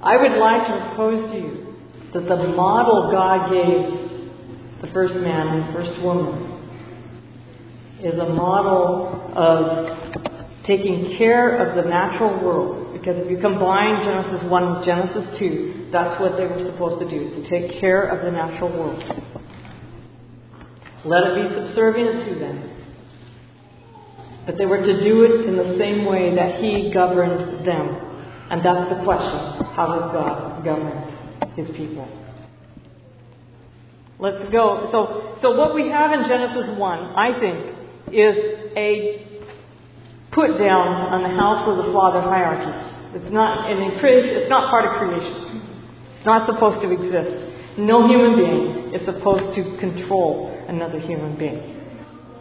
I 0.00 0.16
would 0.16 0.38
like 0.38 0.66
to 0.66 0.88
propose 0.88 1.30
to 1.30 1.38
you 1.38 1.71
that 2.12 2.28
the 2.28 2.48
model 2.48 3.10
God 3.10 3.50
gave 3.50 4.82
the 4.82 4.88
first 4.92 5.14
man 5.14 5.48
and 5.48 5.68
the 5.68 5.72
first 5.72 6.02
woman 6.02 6.52
is 8.02 8.18
a 8.18 8.28
model 8.28 9.32
of 9.34 10.66
taking 10.66 11.16
care 11.16 11.56
of 11.56 11.76
the 11.76 11.88
natural 11.88 12.42
world. 12.44 12.92
Because 12.92 13.16
if 13.18 13.30
you 13.30 13.38
combine 13.38 14.04
Genesis 14.04 14.48
1 14.50 14.76
with 14.76 14.84
Genesis 14.84 15.38
2, 15.38 15.88
that's 15.92 16.20
what 16.20 16.36
they 16.36 16.46
were 16.46 16.70
supposed 16.70 17.00
to 17.02 17.08
do, 17.08 17.30
to 17.30 17.50
take 17.50 17.80
care 17.80 18.08
of 18.08 18.24
the 18.24 18.30
natural 18.30 18.70
world. 18.70 19.02
Let 21.04 21.24
it 21.24 21.48
be 21.48 21.54
subservient 21.54 22.28
to 22.28 22.38
them. 22.38 22.68
But 24.46 24.58
they 24.58 24.66
were 24.66 24.78
to 24.78 25.04
do 25.04 25.24
it 25.24 25.46
in 25.46 25.56
the 25.56 25.76
same 25.78 26.04
way 26.04 26.34
that 26.34 26.60
He 26.60 26.92
governed 26.92 27.66
them. 27.66 27.98
And 28.50 28.64
that's 28.64 28.90
the 28.90 29.02
question. 29.04 29.66
How 29.74 29.86
does 29.98 30.12
God 30.12 30.64
govern? 30.64 31.01
His 31.56 31.68
people. 31.76 32.08
Let's 34.18 34.50
go. 34.52 34.88
So, 34.92 35.38
so 35.42 35.56
what 35.56 35.74
we 35.74 35.88
have 35.88 36.12
in 36.12 36.28
Genesis 36.28 36.78
1, 36.78 36.98
I 37.16 37.40
think, 37.40 38.14
is 38.14 38.36
a 38.76 39.26
put 40.30 40.58
down 40.58 41.10
on 41.10 41.22
the 41.22 41.34
house 41.34 41.68
of 41.68 41.84
the 41.84 41.92
Father 41.92 42.20
hierarchy. 42.20 42.70
It's 43.18 43.32
not 43.32 43.70
an 43.70 43.82
it's 43.82 44.48
not 44.48 44.70
part 44.70 44.86
of 44.86 45.02
creation. 45.02 45.60
It's 46.16 46.24
not 46.24 46.46
supposed 46.46 46.80
to 46.82 46.88
exist. 46.90 47.78
No 47.78 48.06
human 48.06 48.36
being 48.36 48.94
is 48.94 49.04
supposed 49.04 49.56
to 49.56 49.76
control 49.80 50.48
another 50.68 51.00
human 51.00 51.36
being. 51.36 51.60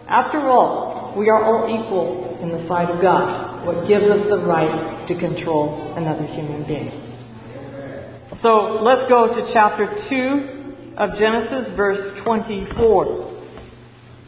After 0.07 0.39
all, 0.39 1.15
we 1.17 1.29
are 1.29 1.43
all 1.43 1.67
equal 1.67 2.37
in 2.41 2.49
the 2.49 2.67
sight 2.67 2.89
of 2.89 3.01
God. 3.01 3.65
What 3.65 3.87
gives 3.87 4.05
us 4.05 4.27
the 4.29 4.45
right 4.45 5.07
to 5.07 5.19
control 5.19 5.93
another 5.97 6.25
human 6.27 6.67
being? 6.67 7.10
So 8.41 8.81
let's 8.81 9.07
go 9.07 9.27
to 9.29 9.53
chapter 9.53 9.85
2 9.85 10.97
of 10.97 11.13
Genesis, 11.19 11.77
verse 11.77 12.17
24. 12.25 13.37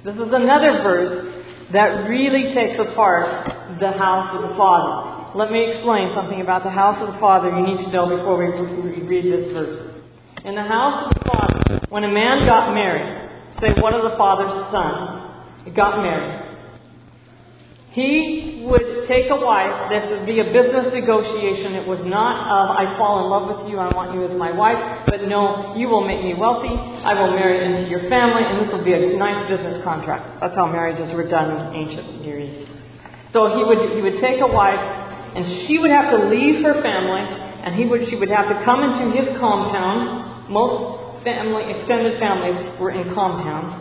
This 0.05 0.13
is 0.13 0.29
another 0.29 0.85
verse 0.85 1.33
that 1.73 2.07
really 2.07 2.53
takes 2.53 2.77
apart 2.77 3.79
the 3.79 3.89
house 3.89 4.37
of 4.37 4.47
the 4.47 4.55
Father. 4.55 5.33
Let 5.33 5.51
me 5.51 5.65
explain 5.65 6.13
something 6.13 6.41
about 6.41 6.61
the 6.61 6.69
house 6.69 7.01
of 7.01 7.15
the 7.15 7.19
Father 7.19 7.49
you 7.49 7.65
need 7.65 7.81
to 7.85 7.91
know 7.91 8.15
before 8.15 8.37
we 8.37 9.01
read 9.01 9.25
this 9.25 9.51
verse. 9.51 10.03
In 10.45 10.53
the 10.53 10.61
house 10.61 11.09
of 11.09 11.17
the 11.17 11.29
Father, 11.33 11.81
when 11.89 12.03
a 12.03 12.13
man 12.13 12.45
got 12.45 12.71
married, 12.75 13.31
say 13.59 13.73
one 13.81 13.95
of 13.95 14.03
the 14.03 14.15
father's 14.15 14.53
sons 14.69 15.73
got 15.75 16.03
married, 16.03 16.42
he 17.93 18.65
would 18.65 19.05
take 19.05 19.29
a 19.29 19.37
wife. 19.37 19.69
This 19.93 20.01
would 20.09 20.25
be 20.25 20.41
a 20.41 20.49
business 20.49 20.89
negotiation. 20.89 21.77
It 21.77 21.85
was 21.85 22.01
not 22.01 22.41
of, 22.49 22.73
I 22.73 22.97
fall 22.97 23.21
in 23.21 23.29
love 23.29 23.45
with 23.53 23.69
you, 23.69 23.77
I 23.77 23.93
want 23.93 24.17
you 24.17 24.25
as 24.25 24.33
my 24.33 24.49
wife, 24.49 25.05
but 25.05 25.29
no, 25.29 25.77
you 25.77 25.93
will 25.93 26.01
make 26.01 26.25
me 26.25 26.33
wealthy, 26.33 26.73
I 26.73 27.13
will 27.13 27.37
marry 27.37 27.61
into 27.61 27.85
your 27.93 28.09
family, 28.09 28.41
and 28.41 28.65
this 28.65 28.73
will 28.73 28.81
be 28.81 28.97
a 28.97 29.13
nice 29.13 29.45
business 29.45 29.85
contract. 29.85 30.41
That's 30.41 30.57
how 30.57 30.65
marriages 30.65 31.13
were 31.13 31.29
done 31.29 31.53
in 31.53 31.85
ancient 31.85 32.25
Near 32.25 32.41
East. 32.41 32.73
So 33.29 33.53
he 33.53 33.61
would, 33.61 33.93
he 33.93 34.01
would 34.01 34.17
take 34.25 34.41
a 34.41 34.49
wife, 34.49 34.81
and 35.37 35.69
she 35.69 35.77
would 35.77 35.93
have 35.93 36.09
to 36.17 36.33
leave 36.33 36.65
her 36.65 36.81
family, 36.81 37.29
and 37.29 37.77
he 37.77 37.85
would, 37.85 38.09
she 38.09 38.17
would 38.17 38.33
have 38.33 38.49
to 38.49 38.57
come 38.65 38.81
into 38.81 39.13
his 39.13 39.37
compound. 39.37 40.49
Most 40.49 41.21
family, 41.23 41.77
extended 41.77 42.17
families 42.17 42.57
were 42.81 42.89
in 42.89 43.13
compounds. 43.13 43.77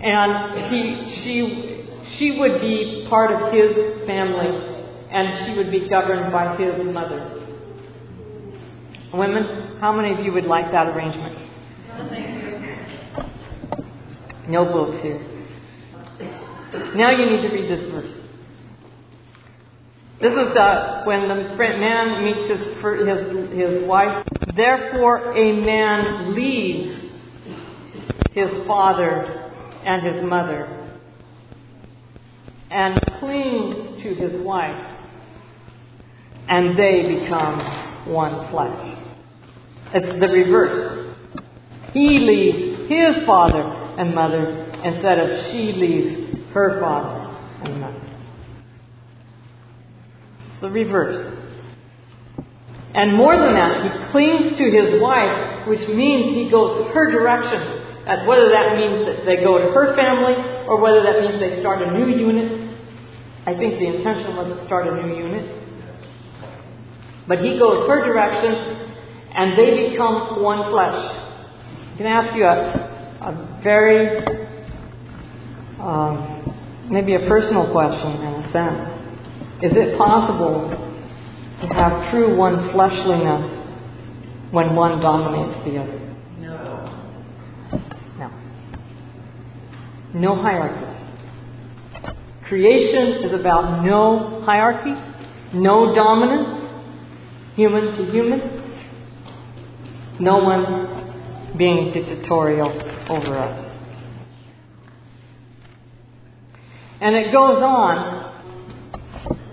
And 0.00 0.72
he, 0.72 0.80
she 1.24 1.84
she 2.18 2.38
would 2.38 2.60
be 2.60 3.06
part 3.08 3.30
of 3.32 3.52
his 3.52 4.06
family 4.06 4.74
and 5.10 5.46
she 5.46 5.56
would 5.56 5.70
be 5.70 5.88
governed 5.88 6.32
by 6.32 6.56
his 6.56 6.84
mother. 6.92 7.30
Women, 9.12 9.78
how 9.80 9.92
many 9.92 10.12
of 10.12 10.24
you 10.24 10.32
would 10.32 10.44
like 10.44 10.72
that 10.72 10.88
arrangement? 10.88 11.38
No 14.48 14.64
votes 14.64 15.02
here. 15.02 15.20
Now 16.96 17.10
you 17.10 17.30
need 17.30 17.48
to 17.48 17.54
read 17.54 17.70
this 17.70 17.90
verse. 17.90 18.12
This 20.20 20.32
is 20.32 20.56
uh, 20.56 21.02
when 21.04 21.28
the 21.28 21.34
man 21.34 22.24
meets 22.24 22.48
his, 22.48 22.60
his, 23.06 23.52
his 23.52 23.88
wife. 23.88 24.26
Therefore, 24.56 25.32
a 25.32 25.52
man 25.64 26.34
leaves 26.34 27.12
his 28.32 28.66
father 28.66 29.50
and 29.84 30.02
his 30.02 30.24
mother 30.24 30.73
and 32.74 33.00
clings 33.20 34.02
to 34.02 34.14
his 34.16 34.44
wife, 34.44 34.96
and 36.48 36.76
they 36.76 37.20
become 37.20 38.12
one 38.12 38.50
flesh. 38.50 38.98
It's 39.94 40.20
the 40.20 40.26
reverse. 40.26 41.14
He 41.92 42.18
leaves 42.18 42.90
his 42.90 43.24
father 43.24 43.62
and 43.62 44.12
mother 44.12 44.44
instead 44.84 45.20
of 45.20 45.52
she 45.52 45.72
leaves 45.72 46.52
her 46.52 46.80
father 46.80 47.38
and 47.62 47.80
mother. 47.80 48.02
It's 50.50 50.60
the 50.60 50.70
reverse. 50.70 51.38
And 52.92 53.16
more 53.16 53.36
than 53.36 53.54
that, 53.54 53.84
he 53.84 54.10
clings 54.10 54.58
to 54.58 54.64
his 54.64 55.00
wife, 55.00 55.68
which 55.68 55.86
means 55.88 56.34
he 56.34 56.50
goes 56.50 56.92
her 56.92 57.10
direction. 57.12 57.82
Whether 58.26 58.50
that 58.50 58.76
means 58.76 59.06
that 59.06 59.24
they 59.24 59.36
go 59.42 59.58
to 59.58 59.70
her 59.70 59.94
family 59.96 60.34
or 60.66 60.80
whether 60.80 61.02
that 61.04 61.20
means 61.20 61.38
they 61.40 61.60
start 61.60 61.80
a 61.80 61.90
new 61.96 62.08
unit, 62.08 62.63
I 63.46 63.54
think 63.58 63.78
the 63.78 63.86
intention 63.86 64.36
was 64.36 64.58
to 64.58 64.66
start 64.66 64.86
a 64.86 65.06
new 65.06 65.16
unit. 65.16 65.64
But 67.28 67.40
he 67.40 67.58
goes 67.58 67.86
her 67.88 68.04
direction, 68.04 68.54
and 69.34 69.58
they 69.58 69.90
become 69.90 70.42
one 70.42 70.70
flesh. 70.70 70.96
I 71.92 71.96
can 71.96 72.06
ask 72.06 72.36
you 72.36 72.44
a, 72.44 72.56
a 73.20 73.60
very, 73.62 74.24
um, 75.78 76.88
maybe 76.90 77.14
a 77.14 77.28
personal 77.28 77.70
question 77.70 78.12
in 78.12 78.32
a 78.44 78.52
sense. 78.52 78.94
Is 79.62 79.72
it 79.76 79.98
possible 79.98 80.70
to 81.60 81.66
have 81.74 82.10
true 82.10 82.36
one 82.36 82.72
fleshliness 82.72 83.68
when 84.52 84.74
one 84.74 85.00
dominates 85.00 85.64
the 85.64 85.78
other? 85.78 86.00
No. 86.40 86.64
No. 88.18 88.30
No 90.14 90.42
hierarchy. 90.42 90.93
Creation 92.48 93.24
is 93.24 93.40
about 93.40 93.84
no 93.84 94.42
hierarchy, 94.44 94.94
no 95.54 95.94
dominance, 95.94 96.72
human 97.56 97.96
to 97.96 98.10
human, 98.12 98.40
no 100.20 100.38
one 100.38 101.56
being 101.56 101.92
dictatorial 101.94 102.68
over 103.08 103.38
us. 103.38 103.70
And 107.00 107.16
it 107.16 107.32
goes 107.32 107.62
on. 107.62 108.22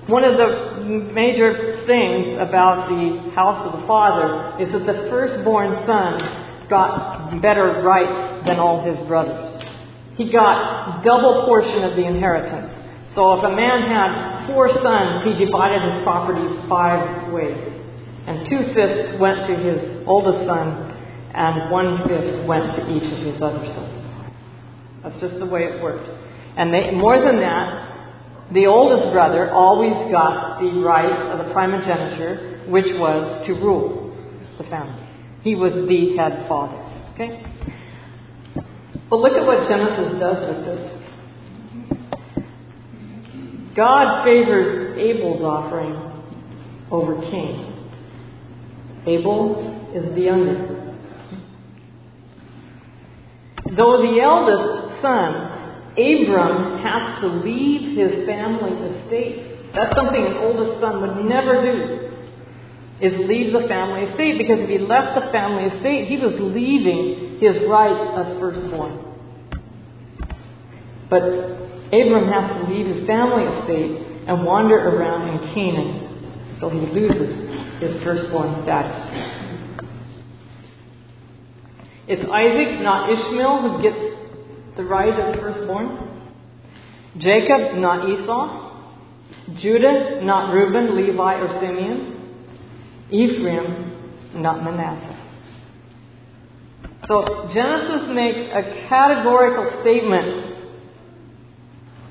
One 0.08 0.26
of 0.26 0.38
the 0.38 1.14
major 1.14 1.84
things 1.88 2.38
about 2.40 2.90
the 2.90 3.32
house 3.34 3.66
of 3.72 3.80
the 3.80 3.88
Father 3.88 4.62
is 4.62 4.72
that 4.74 4.86
the 4.86 5.10
firstborn 5.10 5.86
son 5.86 6.68
got 6.70 7.42
better 7.42 7.82
rights 7.84 8.46
than 8.46 8.60
all 8.60 8.84
his 8.84 8.98
brothers. 9.08 9.64
He 10.18 10.32
got 10.32 11.04
double 11.04 11.46
portion 11.46 11.84
of 11.84 11.96
the 11.96 12.06
inheritance. 12.06 12.81
So 13.16 13.34
if 13.34 13.44
a 13.44 13.56
man 13.56 13.84
had 13.92 14.48
four 14.48 14.70
sons, 14.70 15.24
he 15.24 15.46
divided 15.46 15.92
his 15.92 16.04
property 16.04 16.48
five 16.70 17.32
ways. 17.32 17.60
And 18.28 18.48
two 18.48 18.74
fifths 18.74 19.20
went 19.20 19.48
to 19.48 19.56
his 19.56 20.08
oldest 20.08 20.46
son, 20.48 20.96
and 21.34 21.72
one 21.72 22.08
fifth 22.08 22.46
went 22.48 22.76
to 22.76 22.82
each 22.90 23.12
of 23.12 23.20
his 23.26 23.42
other 23.42 23.66
sons. 23.66 24.32
That's 25.04 25.20
just 25.20 25.40
the 25.40 25.46
way 25.46 25.64
it 25.64 25.82
worked. 25.82 26.08
And 26.56 26.74
they, 26.74 26.92
more 26.92 27.20
than 27.20 27.38
that, 27.42 27.92
the 28.54 28.68
oldest 28.68 29.12
brother 29.12 29.52
always 29.52 30.12
got 30.12 30.60
the 30.60 30.80
right 30.80 31.12
of 31.32 31.46
the 31.46 31.54
primogeniture, 31.54 32.64
which 32.68 32.88
was 32.96 33.46
to 33.48 33.54
rule 33.54 34.16
the 34.58 34.64
family. 34.66 35.08
He 35.42 35.56
was 35.56 35.74
the 35.74 36.16
head 36.16 36.48
father. 36.48 36.78
Okay? 37.14 37.44
But 39.10 39.20
look 39.20 39.34
at 39.34 39.46
what 39.46 39.68
Genesis 39.68 40.20
does 40.20 40.56
with 40.56 40.66
this. 40.66 41.01
God 43.76 44.24
favors 44.26 44.98
Abel's 44.98 45.42
offering 45.42 45.96
over 46.92 47.22
Cain. 47.32 47.72
Abel 49.06 49.92
is 49.96 50.14
the 50.14 50.22
younger. 50.22 50.78
Though 53.76 54.02
the 54.02 54.20
eldest 54.22 55.02
son, 55.02 55.52
Abram, 55.94 56.84
has 56.84 57.22
to 57.22 57.28
leave 57.28 57.98
his 57.98 58.26
family 58.28 58.72
estate. 58.72 59.74
That's 59.74 59.96
something 59.96 60.26
an 60.26 60.38
oldest 60.38 60.82
son 60.82 61.02
would 61.02 61.26
never 61.26 61.62
do. 61.62 62.08
Is 63.00 63.18
leave 63.28 63.54
the 63.54 63.68
family 63.68 64.04
estate 64.12 64.38
because 64.38 64.60
if 64.60 64.70
he 64.70 64.78
left 64.78 65.20
the 65.20 65.32
family 65.32 65.64
estate, 65.64 66.08
he 66.08 66.18
was 66.18 66.34
leaving 66.38 67.40
his 67.40 67.68
rights 67.68 68.12
of 68.16 68.40
firstborn. 68.40 69.00
But 71.10 71.71
Abram 71.92 72.32
has 72.32 72.66
to 72.66 72.74
leave 72.74 72.88
his 72.88 73.06
family 73.06 73.44
estate 73.44 74.26
and 74.28 74.46
wander 74.46 74.78
around 74.78 75.28
in 75.28 75.54
Canaan, 75.54 76.58
so 76.60 76.70
he 76.70 76.80
loses 76.80 77.50
his 77.82 78.02
firstborn 78.04 78.64
status. 78.64 79.42
It's 82.08 82.24
Isaac, 82.32 82.82
not 82.82 83.10
Ishmael, 83.10 83.62
who 83.62 83.82
gets 83.82 83.98
the 84.78 84.84
right 84.84 85.20
of 85.20 85.36
the 85.36 85.42
firstborn. 85.42 86.12
Jacob, 87.18 87.78
not 87.78 88.10
Esau. 88.10 88.70
Judah, 89.60 90.22
not 90.24 90.54
Reuben, 90.54 90.96
Levi, 90.96 91.34
or 91.36 91.60
Simeon. 91.60 92.12
Ephraim, 93.12 94.42
not 94.42 94.64
Manasseh. 94.64 95.18
So 97.08 97.50
Genesis 97.54 98.10
makes 98.14 98.40
a 98.54 98.88
categorical 98.88 99.82
statement 99.82 100.51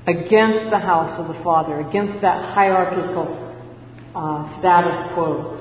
against 0.07 0.71
the 0.71 0.79
house 0.79 1.19
of 1.19 1.27
the 1.33 1.43
Father, 1.43 1.79
against 1.81 2.21
that 2.21 2.53
hierarchical 2.53 3.37
uh, 4.15 4.59
status 4.59 5.13
quo. 5.13 5.57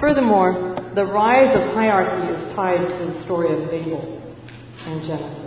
Furthermore, 0.00 0.92
the 0.94 1.04
rise 1.04 1.54
of 1.56 1.74
hierarchy 1.74 2.32
is 2.32 2.54
tied 2.54 2.80
to 2.80 3.12
the 3.12 3.24
story 3.24 3.52
of 3.52 3.70
Babel 3.70 4.22
in 4.86 5.06
Genesis. 5.06 5.46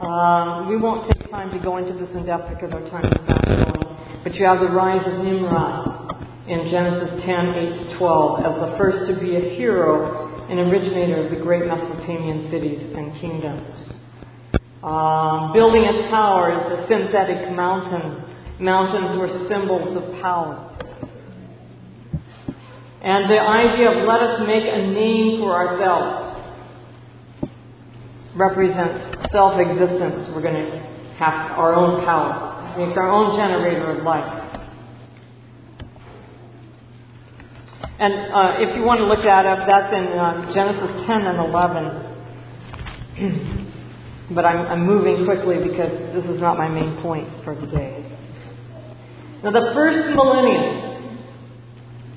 Um, 0.00 0.68
we 0.68 0.76
won't 0.76 1.10
take 1.12 1.30
time 1.30 1.50
to 1.50 1.58
go 1.62 1.76
into 1.76 1.92
this 1.92 2.08
in 2.14 2.24
depth 2.24 2.48
because 2.48 2.72
our 2.72 2.80
time 2.88 3.04
is 3.04 3.28
not 3.28 3.44
going. 3.44 4.20
But 4.24 4.34
you 4.34 4.46
have 4.46 4.60
the 4.60 4.68
rise 4.68 5.06
of 5.06 5.24
Nimrod 5.24 6.26
in 6.46 6.70
Genesis 6.70 7.22
10, 7.24 7.48
8 7.54 7.90
to 7.90 7.98
12 7.98 8.40
as 8.40 8.70
the 8.70 8.78
first 8.78 9.10
to 9.12 9.20
be 9.20 9.36
a 9.36 9.56
hero 9.56 10.29
an 10.50 10.58
originator 10.58 11.24
of 11.24 11.30
the 11.30 11.36
great 11.36 11.64
Mesopotamian 11.64 12.50
cities 12.50 12.82
and 12.96 13.14
kingdoms. 13.20 13.92
Um, 14.82 15.52
building 15.52 15.84
a 15.84 16.10
tower 16.10 16.50
is 16.50 16.80
a 16.80 16.88
synthetic 16.88 17.54
mountain. 17.54 18.24
Mountains 18.58 19.18
were 19.18 19.46
symbols 19.48 19.96
of 19.96 20.20
power. 20.20 20.66
And 23.02 23.30
the 23.30 23.40
idea 23.40 23.92
of 23.92 24.08
let 24.08 24.20
us 24.20 24.46
make 24.46 24.64
a 24.64 24.90
name 24.90 25.38
for 25.38 25.54
ourselves 25.54 26.30
represents 28.34 29.30
self 29.32 29.58
existence. 29.60 30.28
We're 30.34 30.42
going 30.42 30.66
to 30.66 30.78
have 31.18 31.52
our 31.56 31.74
own 31.74 32.04
power, 32.04 32.74
make 32.76 32.96
our 32.96 33.08
own 33.08 33.36
generator 33.36 33.98
of 33.98 34.04
life. 34.04 34.39
And 38.00 38.32
uh, 38.32 38.64
if 38.64 38.74
you 38.76 38.82
want 38.82 39.00
to 39.00 39.06
look 39.06 39.20
that 39.28 39.44
up, 39.44 39.68
that's 39.68 39.92
in 39.92 40.16
uh, 40.16 40.48
Genesis 40.56 41.04
10 41.04 41.20
and 41.20 41.36
11. 41.36 42.08
but 44.34 44.46
I'm, 44.48 44.64
I'm 44.72 44.86
moving 44.86 45.28
quickly 45.28 45.60
because 45.60 45.92
this 46.16 46.24
is 46.24 46.40
not 46.40 46.56
my 46.56 46.66
main 46.66 46.96
point 47.02 47.28
for 47.44 47.54
today. 47.54 48.00
Now, 49.44 49.52
the 49.52 49.72
first 49.76 50.16
millennium 50.16 51.20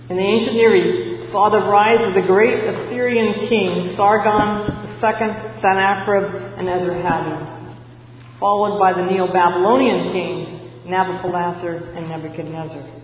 in 0.08 0.16
the 0.16 0.24
ancient 0.24 0.56
Near 0.56 0.72
East 0.72 1.34
saw 1.34 1.50
the 1.50 1.68
rise 1.68 2.00
of 2.08 2.14
the 2.16 2.24
great 2.32 2.64
Assyrian 2.64 3.50
king 3.52 3.96
Sargon 4.00 4.72
II, 5.04 5.60
Sennacherib, 5.60 6.64
and 6.64 6.72
Esarhaddon, 6.72 8.40
followed 8.40 8.80
by 8.80 8.94
the 8.94 9.04
Neo 9.04 9.28
Babylonian 9.28 10.14
kings 10.14 10.48
Nabopolassar 10.88 11.98
and 11.98 12.08
Nebuchadnezzar. 12.08 13.03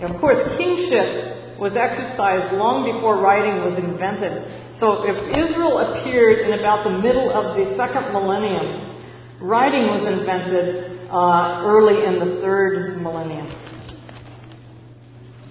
Of 0.00 0.20
course, 0.20 0.38
kingship 0.58 1.58
was 1.58 1.76
exercised 1.76 2.54
long 2.54 2.90
before 2.90 3.22
writing 3.22 3.62
was 3.62 3.78
invented. 3.78 4.42
So 4.80 5.06
if 5.06 5.16
Israel 5.30 5.78
appeared 5.78 6.50
in 6.50 6.58
about 6.58 6.82
the 6.82 6.98
middle 6.98 7.30
of 7.30 7.56
the 7.56 7.76
second 7.76 8.12
millennium, 8.12 8.98
writing 9.40 9.86
was 9.86 10.02
invented 10.02 11.08
uh, 11.10 11.62
early 11.62 12.04
in 12.04 12.18
the 12.18 12.42
third 12.42 13.00
millennium. 13.00 13.46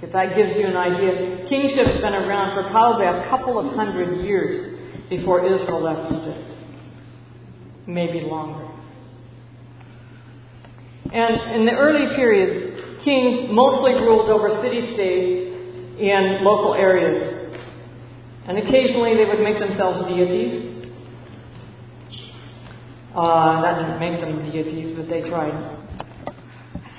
If 0.01 0.11
that 0.11 0.35
gives 0.35 0.57
you 0.57 0.67
an 0.67 0.75
idea, 0.75 1.47
kingship's 1.47 2.01
been 2.01 2.13
around 2.13 2.55
for 2.55 2.69
probably 2.69 3.05
a 3.05 3.29
couple 3.29 3.57
of 3.57 3.73
hundred 3.73 4.25
years 4.25 4.77
before 5.09 5.45
Israel 5.45 5.81
left 5.81 6.11
Egypt. 6.11 6.43
Maybe 7.87 8.19
longer. 8.21 8.67
And 11.13 11.55
in 11.55 11.65
the 11.65 11.73
early 11.73 12.13
period, 12.15 12.82
kings 13.03 13.49
mostly 13.51 13.93
ruled 13.93 14.29
over 14.29 14.61
city 14.61 14.93
states 14.93 15.53
in 15.99 16.43
local 16.43 16.73
areas. 16.73 17.59
And 18.47 18.57
occasionally 18.57 19.15
they 19.15 19.25
would 19.25 19.39
make 19.39 19.59
themselves 19.59 20.07
deities. 20.07 20.91
Uh, 23.15 23.61
that 23.61 23.79
didn't 23.79 23.99
make 23.99 24.19
them 24.19 24.51
deities, 24.51 24.97
but 24.97 25.07
they 25.07 25.21
tried. 25.29 25.53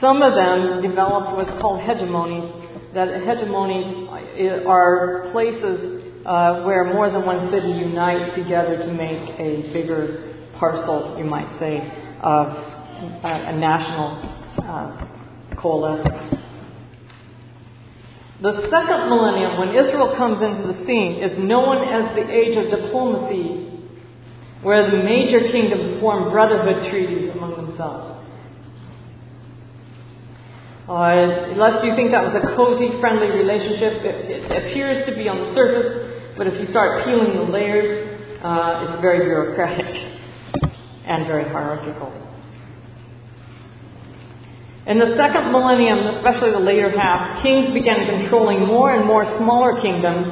Some 0.01 0.23
of 0.23 0.35
them 0.35 0.83
developed 0.83 1.37
what's 1.37 1.61
called 1.61 1.81
hegemonies. 1.81 2.95
That 2.95 3.09
hegemonies 3.09 4.67
are 4.67 5.29
places 5.33 6.05
uh, 6.25 6.63
where 6.63 6.85
more 6.85 7.11
than 7.11 7.27
one 7.27 7.51
city 7.51 7.69
unite 7.69 8.35
together 8.37 8.79
to 8.79 8.93
make 8.93 9.39
a 9.39 9.73
bigger 9.73 10.35
parcel, 10.59 11.17
you 11.19 11.25
might 11.25 11.59
say, 11.59 11.79
of 12.23 12.47
a, 13.25 13.53
a 13.53 13.57
national 13.57 14.23
uh, 14.63 15.14
The 18.43 18.69
second 18.69 19.09
millennium, 19.09 19.57
when 19.57 19.71
Israel 19.73 20.15
comes 20.17 20.43
into 20.45 20.69
the 20.69 20.85
scene, 20.85 21.23
is 21.23 21.39
known 21.39 21.89
as 21.89 22.15
the 22.15 22.29
age 22.29 22.53
of 22.61 22.69
diplomacy, 22.69 23.73
where 24.63 24.91
the 24.91 24.99
major 25.05 25.41
kingdoms 25.51 26.01
form 26.01 26.31
brotherhood 26.31 26.91
treaties 26.91 27.31
among 27.33 27.57
themselves. 27.57 28.21
Uh, 30.87 31.57
lest 31.57 31.83
you 31.83 31.97
think 31.97 32.13
that 32.13 32.21
was 32.29 32.37
a 32.37 32.55
cozy, 32.55 33.01
friendly 33.01 33.33
relationship, 33.33 34.05
it, 34.05 34.29
it, 34.29 34.45
appears 34.53 35.09
to 35.09 35.17
be 35.17 35.29
on 35.29 35.41
the 35.41 35.55
surface, 35.55 36.37
but 36.37 36.47
if 36.47 36.61
you 36.61 36.69
start 36.69 37.07
peeling 37.07 37.37
the 37.37 37.49
layers, 37.49 38.21
uh, 38.45 38.85
it's 38.85 39.01
very 39.01 39.25
bureaucratic 39.25 39.89
and 41.09 41.27
very 41.27 41.49
hierarchical. 41.49 42.13
In 44.87 44.99
the 45.01 45.17
second 45.17 45.49
millennium, 45.51 45.97
especially 46.21 46.53
the 46.53 46.61
later 46.61 46.93
half, 46.93 47.43
kings 47.43 47.73
began 47.73 48.05
controlling 48.05 48.69
more 48.69 48.93
and 48.93 49.07
more 49.07 49.25
smaller 49.41 49.81
kingdoms, 49.81 50.29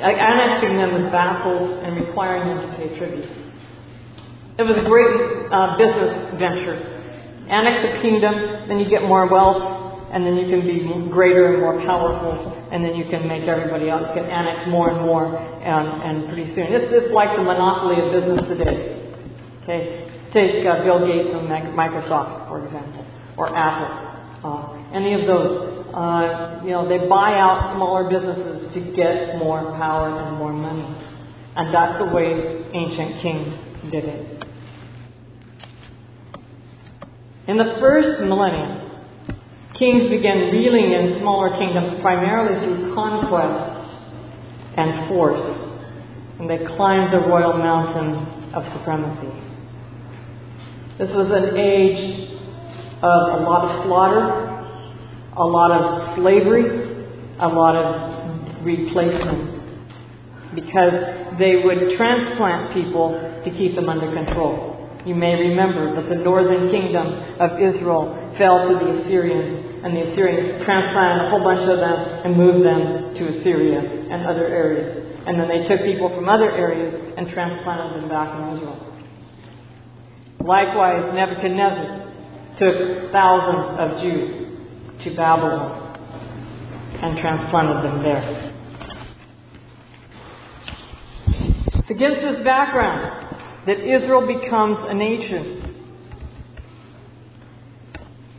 annexing 0.00 0.80
them 0.80 1.04
as 1.04 1.12
vassals 1.12 1.84
and 1.84 2.00
requiring 2.00 2.48
them 2.48 2.64
to 2.64 2.76
pay 2.78 2.96
tribute. 2.96 3.28
It 4.56 4.64
was 4.64 4.72
a 4.72 4.88
great 4.88 5.52
uh, 5.52 5.76
business 5.76 6.32
venture. 6.40 6.80
Annex 7.44 7.84
a 7.84 8.00
kingdom, 8.00 8.68
then 8.72 8.80
you 8.80 8.88
get 8.88 9.04
more 9.04 9.28
wealth, 9.28 10.08
and 10.16 10.24
then 10.24 10.40
you 10.40 10.48
can 10.48 10.64
be 10.64 10.80
greater 11.12 11.52
and 11.52 11.60
more 11.60 11.76
powerful, 11.84 12.56
and 12.72 12.82
then 12.82 12.96
you 12.96 13.04
can 13.12 13.28
make 13.28 13.44
everybody 13.44 13.90
else 13.90 14.08
get 14.14 14.24
annexed 14.24 14.68
more 14.72 14.96
and 14.96 15.04
more, 15.04 15.36
and, 15.36 15.86
and 16.08 16.32
pretty 16.32 16.48
soon. 16.54 16.72
It's, 16.72 16.88
it's 16.88 17.12
like 17.12 17.36
the 17.36 17.44
monopoly 17.44 18.00
of 18.00 18.16
business 18.16 18.48
today. 18.48 19.12
Okay, 19.64 20.08
take 20.32 20.64
uh, 20.64 20.84
Bill 20.84 21.04
Gates 21.04 21.36
and 21.36 21.52
Microsoft, 21.76 22.48
for 22.48 22.64
example 22.64 23.09
or 23.40 23.56
Apple. 23.56 23.88
Uh, 24.44 24.92
any 24.92 25.14
of 25.14 25.26
those, 25.26 25.88
uh, 25.96 26.60
you 26.62 26.72
know, 26.72 26.86
they 26.86 27.08
buy 27.08 27.40
out 27.40 27.72
smaller 27.74 28.04
businesses 28.04 28.68
to 28.74 28.94
get 28.94 29.38
more 29.38 29.72
power 29.80 30.12
and 30.12 30.36
more 30.36 30.52
money. 30.52 30.84
And 31.56 31.74
that's 31.74 31.98
the 31.98 32.12
way 32.12 32.68
ancient 32.74 33.22
kings 33.22 33.56
did 33.90 34.04
it. 34.04 34.44
In 37.48 37.56
the 37.56 37.80
first 37.80 38.20
millennium, 38.20 39.08
kings 39.78 40.10
began 40.10 40.52
reeling 40.52 40.92
in 40.92 41.18
smaller 41.20 41.56
kingdoms 41.56 41.98
primarily 42.02 42.60
through 42.60 42.94
conquest 42.94 43.88
and 44.76 45.08
force, 45.08 45.40
and 46.38 46.48
they 46.48 46.58
climbed 46.76 47.12
the 47.12 47.20
royal 47.26 47.56
mountain 47.56 48.52
of 48.52 48.62
supremacy. 48.76 49.32
This 50.98 51.08
was 51.16 51.32
an 51.32 51.56
age 51.56 52.39
of 53.02 53.40
a 53.40 53.44
lot 53.44 53.64
of 53.64 53.84
slaughter, 53.86 54.50
a 55.36 55.44
lot 55.44 55.70
of 55.72 56.16
slavery, 56.18 56.64
a 57.40 57.48
lot 57.48 57.76
of 57.76 58.64
replacement. 58.64 59.60
Because 60.54 61.38
they 61.38 61.62
would 61.64 61.96
transplant 61.96 62.74
people 62.74 63.12
to 63.44 63.50
keep 63.50 63.74
them 63.74 63.88
under 63.88 64.12
control. 64.12 64.76
You 65.06 65.14
may 65.14 65.32
remember 65.32 65.96
that 65.96 66.08
the 66.10 66.16
northern 66.16 66.70
kingdom 66.70 67.06
of 67.40 67.58
Israel 67.58 68.34
fell 68.36 68.68
to 68.68 68.74
the 68.74 69.00
Assyrians, 69.00 69.84
and 69.84 69.96
the 69.96 70.12
Assyrians 70.12 70.64
transplanted 70.64 71.26
a 71.26 71.30
whole 71.30 71.42
bunch 71.42 71.64
of 71.64 71.78
them 71.78 71.98
and 72.24 72.36
moved 72.36 72.66
them 72.66 73.14
to 73.14 73.38
Assyria 73.38 73.80
and 73.80 74.26
other 74.26 74.46
areas. 74.46 75.16
And 75.26 75.40
then 75.40 75.48
they 75.48 75.66
took 75.66 75.80
people 75.86 76.10
from 76.14 76.28
other 76.28 76.50
areas 76.50 76.92
and 77.16 77.28
transplanted 77.30 78.02
them 78.02 78.10
back 78.10 78.28
in 78.36 78.56
Israel. 78.56 78.76
Likewise, 80.40 81.14
Nebuchadnezzar 81.14 82.09
took 82.58 83.12
thousands 83.12 83.78
of 83.78 84.02
Jews 84.02 84.40
to 85.04 85.16
Babylon 85.16 85.80
and 87.02 87.18
transplanted 87.18 87.84
them 87.84 88.02
there. 88.02 88.50
Against 91.88 92.20
this 92.20 92.44
background 92.44 93.30
that 93.66 93.80
Israel 93.80 94.26
becomes 94.26 94.78
a 94.88 94.94
nation. 94.94 95.56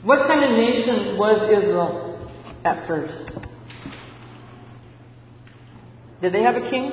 What 0.03 0.27
kind 0.27 0.43
of 0.43 0.51
nation 0.51 1.17
was 1.17 1.49
Israel 1.51 2.31
at 2.63 2.87
first? 2.87 3.31
Did 6.21 6.33
they 6.33 6.43
have 6.43 6.55
a 6.55 6.69
king? 6.69 6.91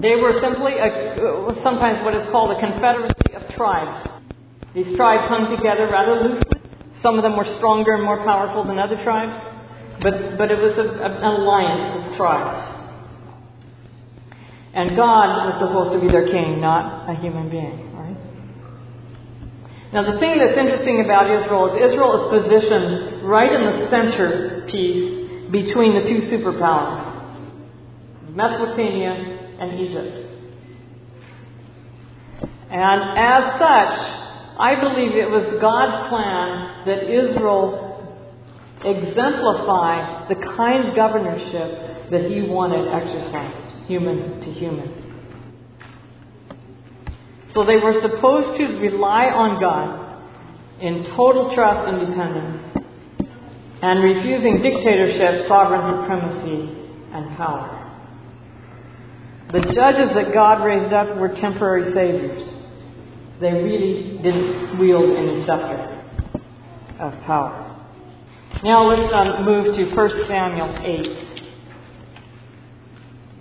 They 0.00 0.16
were 0.16 0.32
simply 0.42 0.72
a, 0.78 1.62
sometimes 1.62 2.04
what 2.04 2.14
is 2.14 2.28
called 2.32 2.56
a 2.56 2.60
confederacy 2.60 3.34
of 3.34 3.54
tribes. 3.54 4.13
These 4.74 4.96
tribes 4.96 5.30
hung 5.30 5.54
together 5.54 5.86
rather 5.86 6.18
loosely. 6.28 6.58
Some 7.00 7.14
of 7.16 7.22
them 7.22 7.36
were 7.36 7.46
stronger 7.58 7.94
and 7.94 8.02
more 8.02 8.18
powerful 8.24 8.64
than 8.64 8.78
other 8.78 8.98
tribes, 9.04 9.38
but, 10.02 10.36
but 10.36 10.50
it 10.50 10.58
was 10.58 10.74
a, 10.74 10.88
a, 10.98 11.10
an 11.14 11.22
alliance 11.22 11.94
of 11.94 12.16
tribes. 12.16 12.74
And 14.74 14.96
God 14.96 15.46
was 15.46 15.54
supposed 15.62 15.94
to 15.94 16.00
be 16.02 16.10
their 16.10 16.26
king, 16.26 16.60
not 16.60 17.08
a 17.08 17.14
human 17.14 17.48
being, 17.48 17.94
right? 17.94 18.18
Now, 19.92 20.02
the 20.02 20.18
thing 20.18 20.42
that's 20.42 20.58
interesting 20.58 21.04
about 21.04 21.30
Israel 21.30 21.70
is 21.70 21.92
Israel 21.92 22.26
is 22.26 22.42
positioned 22.42 23.22
right 23.22 23.52
in 23.52 23.62
the 23.62 23.86
centerpiece 23.86 25.52
between 25.52 25.94
the 25.94 26.02
two 26.02 26.18
superpowers 26.26 27.14
Mesopotamia 28.34 29.12
and 29.60 29.78
Egypt. 29.78 30.24
And 32.70 32.98
as 33.14 33.60
such, 33.62 34.23
I 34.58 34.78
believe 34.80 35.12
it 35.12 35.28
was 35.28 35.60
God's 35.60 36.08
plan 36.08 36.86
that 36.86 37.10
Israel 37.10 37.84
exemplify 38.84 40.28
the 40.28 40.36
kind 40.56 40.94
governorship 40.94 42.10
that 42.10 42.30
he 42.30 42.42
wanted 42.42 42.86
exercised, 42.92 43.86
human 43.86 44.40
to 44.40 44.52
human. 44.52 45.04
So 47.54 47.64
they 47.64 47.76
were 47.76 47.94
supposed 48.02 48.58
to 48.58 48.78
rely 48.78 49.26
on 49.26 49.60
God 49.60 50.04
in 50.80 51.04
total 51.16 51.54
trust 51.54 51.88
and 51.88 52.06
dependence 52.06 52.74
and 53.82 54.02
refusing 54.02 54.62
dictatorship, 54.62 55.46
sovereign 55.48 56.02
supremacy, 56.02 56.72
and 57.12 57.36
power. 57.36 57.80
The 59.52 59.60
judges 59.60 60.10
that 60.14 60.32
God 60.32 60.64
raised 60.64 60.92
up 60.92 61.16
were 61.16 61.28
temporary 61.28 61.92
saviors. 61.92 62.53
They 63.44 63.52
really 63.52 64.22
didn't 64.22 64.78
wield 64.78 65.18
any 65.18 65.44
scepter 65.44 66.02
of 66.98 67.12
power. 67.26 67.76
Now 68.64 68.88
let's 68.88 69.12
um, 69.12 69.44
move 69.44 69.76
to 69.76 69.94
1 69.94 70.10
Samuel 70.26 70.74
8. 70.80 71.42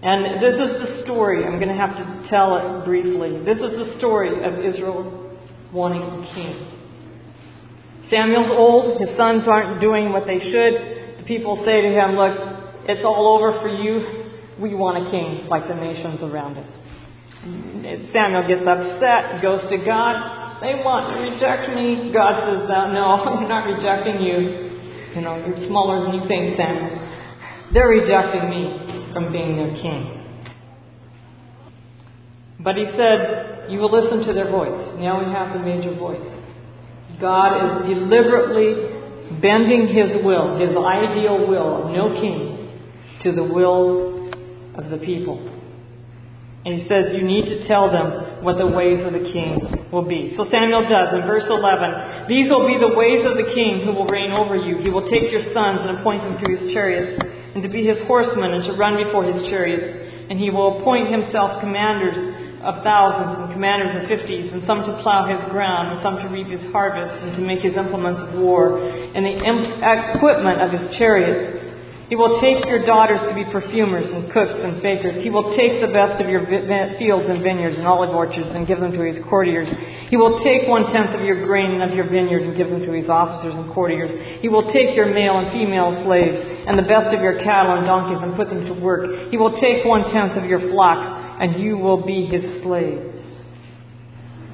And 0.03 0.43
this 0.43 0.55
is 0.55 0.97
the 0.97 1.03
story. 1.05 1.45
I'm 1.45 1.55
going 1.55 1.69
to 1.69 1.75
have 1.75 1.95
to 1.95 2.27
tell 2.29 2.57
it 2.57 2.83
briefly. 2.83 3.45
This 3.45 3.59
is 3.59 3.77
the 3.79 3.95
story 3.97 4.43
of 4.43 4.59
Israel 4.59 5.39
wanting 5.71 6.01
a 6.01 6.33
king. 6.35 6.67
Samuel's 8.09 8.51
old. 8.51 8.99
His 9.07 9.15
sons 9.15 9.43
aren't 9.47 9.79
doing 9.79 10.11
what 10.11 10.27
they 10.27 10.39
should. 10.39 11.19
The 11.19 11.23
people 11.25 11.63
say 11.63 11.81
to 11.81 11.87
him, 11.87 12.17
Look, 12.17 12.35
it's 12.89 13.05
all 13.05 13.39
over 13.39 13.61
for 13.61 13.69
you. 13.69 14.25
We 14.59 14.75
want 14.75 15.07
a 15.07 15.09
king 15.09 15.47
like 15.47 15.69
the 15.69 15.75
nations 15.75 16.21
around 16.21 16.57
us. 16.57 16.83
Samuel 18.13 18.47
gets 18.47 18.65
upset, 18.65 19.41
goes 19.41 19.67
to 19.69 19.77
God. 19.84 20.62
They 20.62 20.75
want 20.79 21.12
to 21.12 21.19
reject 21.27 21.75
me. 21.75 22.12
God 22.13 22.47
says, 22.47 22.69
uh, 22.71 22.88
No, 22.93 23.19
I'm 23.27 23.49
not 23.49 23.67
rejecting 23.67 24.21
you. 24.23 24.71
You 25.15 25.21
know, 25.21 25.36
you're 25.45 25.67
smaller 25.67 26.06
than 26.06 26.21
you 26.21 26.27
think, 26.27 26.56
Samuel. 26.56 27.03
They're 27.73 27.89
rejecting 27.89 28.49
me 28.49 29.12
from 29.13 29.32
being 29.32 29.58
their 29.58 29.75
king. 29.75 30.23
But 32.63 32.77
he 32.77 32.86
said, 32.95 33.69
You 33.69 33.79
will 33.79 33.91
listen 33.91 34.25
to 34.25 34.34
their 34.34 34.49
voice. 34.49 34.95
Now 34.99 35.19
we 35.19 35.32
have 35.34 35.53
the 35.53 35.60
major 35.60 35.93
voice. 35.93 36.23
God 37.19 37.84
is 37.84 37.93
deliberately 37.93 39.41
bending 39.41 39.88
his 39.88 40.23
will, 40.23 40.58
his 40.60 40.69
ideal 40.69 41.47
will 41.47 41.84
of 41.84 41.91
no 41.91 42.19
king, 42.19 42.71
to 43.23 43.32
the 43.34 43.43
will 43.43 44.32
of 44.75 44.89
the 44.89 44.97
people. 44.97 45.52
And 46.65 46.80
he 46.80 46.88
says, 46.88 47.12
You 47.12 47.23
need 47.23 47.45
to 47.52 47.67
tell 47.67 47.91
them 47.91 48.43
what 48.43 48.58
the 48.58 48.67
ways 48.67 49.04
of 49.04 49.12
the 49.12 49.28
king 49.32 49.60
will 49.91 50.08
be. 50.08 50.34
So 50.36 50.47
Samuel 50.47 50.88
does 50.88 51.12
in 51.13 51.28
verse 51.28 51.43
11 51.47 52.28
These 52.32 52.47
will 52.47 52.67
be 52.67 52.80
the 52.80 52.95
ways 52.95 53.28
of 53.28 53.36
the 53.36 53.52
king 53.52 53.84
who 53.84 53.91
will 53.91 54.08
reign 54.08 54.32
over 54.32 54.56
you. 54.56 54.80
He 54.80 54.89
will 54.89 55.08
take 55.12 55.32
your 55.32 55.43
sons 55.52 55.84
and 55.84 55.99
appoint 55.99 56.23
them 56.23 56.39
to 56.39 56.47
his 56.47 56.71
chariots 56.71 57.19
and 57.54 57.62
to 57.62 57.69
be 57.69 57.86
his 57.86 57.99
horsemen 58.08 58.56
and 58.56 58.63
to 58.65 58.73
run 58.80 58.95
before 58.95 59.28
his 59.28 59.43
chariots. 59.52 59.86
And 60.32 60.39
he 60.39 60.49
will 60.49 60.80
appoint 60.80 61.12
himself 61.12 61.60
commanders 61.60 62.15
of 62.63 62.80
thousands 62.80 63.43
and 63.43 63.52
commanders 63.52 63.91
of 63.91 64.08
fifties, 64.08 64.47
and 64.56 64.63
some 64.63 64.88
to 64.88 64.95
plow 65.04 65.28
his 65.28 65.43
ground, 65.52 65.91
and 65.91 65.99
some 65.99 66.15
to 66.23 66.32
reap 66.32 66.47
his 66.47 66.63
harvest, 66.71 67.12
and 67.12 67.36
to 67.36 67.43
make 67.43 67.60
his 67.60 67.76
implements 67.76 68.23
of 68.23 68.39
war, 68.39 68.80
and 68.80 69.19
the 69.19 69.36
equipment 70.15 70.63
of 70.63 70.71
his 70.71 70.95
chariots. 70.95 71.62
He 72.09 72.15
will 72.15 72.41
take 72.41 72.65
your 72.67 72.85
daughters 72.85 73.23
to 73.29 73.33
be 73.33 73.47
perfumers 73.47 74.05
and 74.11 74.31
cooks 74.31 74.53
and 74.59 74.83
bakers. 74.83 75.23
He 75.23 75.29
will 75.29 75.55
take 75.55 75.79
the 75.79 75.87
best 75.87 76.21
of 76.21 76.27
your 76.29 76.45
fields 76.99 77.25
and 77.29 77.41
vineyards 77.41 77.77
and 77.77 77.87
olive 77.87 78.11
orchards 78.11 78.49
and 78.51 78.67
give 78.67 78.79
them 78.79 78.91
to 78.91 79.01
his 79.01 79.23
courtiers. 79.29 79.67
He 80.09 80.17
will 80.17 80.43
take 80.43 80.67
one 80.67 80.91
tenth 80.91 81.15
of 81.15 81.25
your 81.25 81.45
grain 81.45 81.71
and 81.71 81.81
of 81.81 81.95
your 81.95 82.05
vineyard 82.05 82.43
and 82.43 82.57
give 82.57 82.69
them 82.69 82.85
to 82.85 82.91
his 82.91 83.09
officers 83.09 83.55
and 83.55 83.71
courtiers. 83.73 84.11
He 84.41 84.49
will 84.49 84.71
take 84.73 84.95
your 84.95 85.07
male 85.07 85.39
and 85.39 85.51
female 85.55 86.03
slaves 86.05 86.37
and 86.67 86.77
the 86.77 86.83
best 86.83 87.15
of 87.15 87.21
your 87.23 87.41
cattle 87.41 87.77
and 87.79 87.87
donkeys 87.87 88.19
and 88.21 88.35
put 88.35 88.49
them 88.49 88.65
to 88.67 88.73
work. 88.77 89.31
He 89.31 89.37
will 89.37 89.59
take 89.59 89.85
one 89.85 90.11
tenth 90.11 90.37
of 90.37 90.45
your 90.45 90.59
flocks 90.59 91.07
and 91.39 91.63
you 91.63 91.77
will 91.77 92.05
be 92.05 92.25
his 92.25 92.61
slaves. 92.63 93.15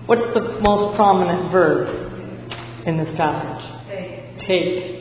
What's 0.05 0.33
the 0.33 0.61
most 0.61 0.95
prominent 0.95 1.51
verb 1.51 2.87
in 2.87 2.97
this 2.97 3.15
passage? 3.17 3.89
Take. 3.89 4.47
Take. 4.47 4.98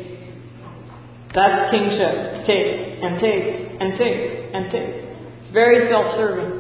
That's 1.35 1.71
kingship. 1.71 2.47
Take 2.47 3.03
and 3.03 3.21
take 3.21 3.81
and 3.81 3.99
take 3.99 4.55
and 4.55 4.73
take. 4.73 4.95
It's 5.43 5.53
very 5.53 5.89
self 5.91 6.15
serving. 6.17 6.59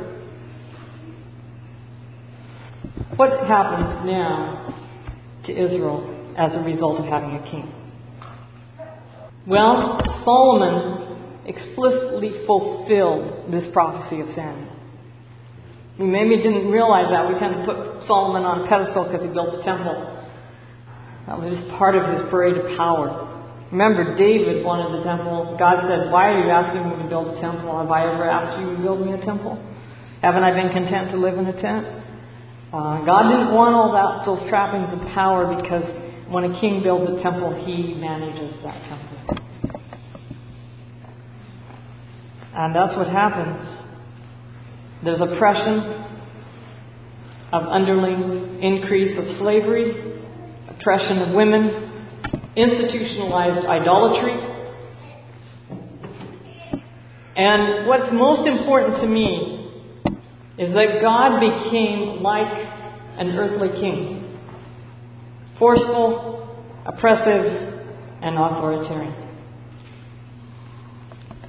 What 3.16 3.46
happens 3.46 4.06
now 4.06 4.74
to 5.46 5.52
Israel 5.52 6.34
as 6.36 6.54
a 6.54 6.60
result 6.60 7.00
of 7.00 7.06
having 7.06 7.30
a 7.30 7.50
king? 7.50 7.72
Well, 9.46 9.98
Solomon 10.24 11.44
explicitly 11.46 12.46
fulfilled 12.46 13.50
this 13.50 13.64
prophecy 13.72 14.20
of 14.20 14.28
Samuel. 14.34 14.76
We 15.98 16.04
maybe 16.06 16.36
didn't 16.36 16.70
realize 16.70 17.10
that. 17.10 17.28
We 17.28 17.40
kind 17.40 17.58
of 17.58 17.66
put 17.66 18.06
Solomon 18.06 18.44
on 18.44 18.66
a 18.66 18.68
pedestal 18.68 19.04
because 19.04 19.26
he 19.26 19.32
built 19.32 19.56
the 19.56 19.62
temple. 19.64 20.26
That 21.26 21.40
was 21.40 21.48
just 21.58 21.68
part 21.76 21.96
of 21.96 22.06
his 22.14 22.30
parade 22.30 22.56
of 22.56 22.76
power. 22.76 23.27
Remember, 23.70 24.16
David 24.16 24.64
wanted 24.64 24.98
the 24.98 25.04
temple. 25.04 25.56
God 25.58 25.84
said, 25.88 26.10
Why 26.10 26.32
are 26.32 26.40
you 26.44 26.50
asking 26.50 26.88
me 26.88 27.02
to 27.02 27.08
build 27.08 27.36
a 27.36 27.40
temple? 27.40 27.76
Have 27.76 27.90
I 27.90 28.12
ever 28.12 28.24
asked 28.24 28.60
you 28.60 28.76
to 28.76 28.82
build 28.82 29.04
me 29.04 29.12
a 29.12 29.24
temple? 29.24 29.60
Haven't 30.22 30.42
I 30.42 30.52
been 30.52 30.72
content 30.72 31.10
to 31.12 31.16
live 31.18 31.36
in 31.36 31.46
a 31.46 31.60
tent? 31.60 31.86
Uh, 32.72 33.04
God 33.04 33.28
didn't 33.28 33.54
want 33.54 33.74
all 33.74 33.92
that, 33.92 34.24
those 34.24 34.40
trappings 34.48 34.88
of 34.92 35.00
power 35.12 35.54
because 35.60 35.84
when 36.32 36.44
a 36.44 36.60
king 36.60 36.82
builds 36.82 37.10
a 37.12 37.22
temple, 37.22 37.52
he 37.64 37.94
manages 37.94 38.52
that 38.62 38.80
temple. 38.88 39.08
And 42.54 42.74
that's 42.74 42.96
what 42.96 43.06
happens. 43.06 43.84
There's 45.04 45.20
oppression 45.20 46.08
of 47.52 47.62
underlings, 47.64 48.60
increase 48.62 49.16
of 49.16 49.38
slavery, 49.38 50.20
oppression 50.68 51.18
of 51.18 51.34
women, 51.34 51.87
institutionalized 52.58 53.66
idolatry. 53.66 54.34
And 57.36 57.86
what's 57.86 58.12
most 58.12 58.48
important 58.48 58.96
to 58.96 59.06
me 59.06 59.70
is 60.58 60.74
that 60.74 61.00
God 61.00 61.38
became 61.38 62.20
like 62.20 62.50
an 63.18 63.28
earthly 63.28 63.68
king 63.80 64.18
forceful, 65.58 66.56
oppressive, 66.86 67.74
and 68.22 68.36
authoritarian. 68.38 69.12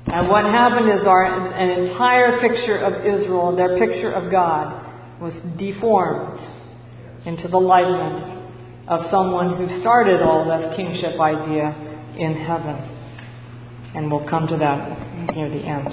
And 0.08 0.28
what 0.28 0.46
happened 0.46 1.00
is 1.00 1.06
our 1.06 1.26
an 1.26 1.70
entire 1.86 2.40
picture 2.40 2.78
of 2.78 3.06
Israel, 3.06 3.56
their 3.56 3.78
picture 3.78 4.12
of 4.12 4.32
God, 4.32 5.22
was 5.22 5.34
deformed 5.60 6.40
into 7.28 7.48
the 7.48 7.60
likeness 7.60 8.39
of 8.90 9.10
someone 9.12 9.56
who 9.56 9.82
started 9.82 10.22
all 10.22 10.46
this 10.46 10.76
kingship 10.76 11.20
idea 11.20 11.76
in 12.18 12.34
heaven. 12.34 12.76
And 13.96 14.12
we'll 14.12 14.28
come 14.28 14.48
to 14.48 14.58
that 14.58 15.36
near 15.36 15.48
the 15.48 15.64
end. 15.64 15.88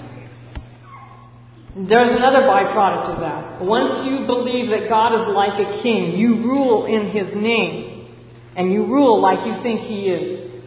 There's 1.88 2.16
another 2.16 2.40
byproduct 2.40 3.14
of 3.14 3.20
that. 3.20 3.62
Once 3.62 4.08
you 4.08 4.26
believe 4.26 4.70
that 4.70 4.88
God 4.88 5.14
is 5.20 5.28
like 5.34 5.60
a 5.60 5.82
king, 5.82 6.16
you 6.16 6.36
rule 6.36 6.86
in 6.86 7.10
his 7.10 7.36
name, 7.36 8.08
and 8.56 8.72
you 8.72 8.86
rule 8.86 9.20
like 9.20 9.46
you 9.46 9.62
think 9.62 9.80
he 9.82 10.08
is. 10.08 10.64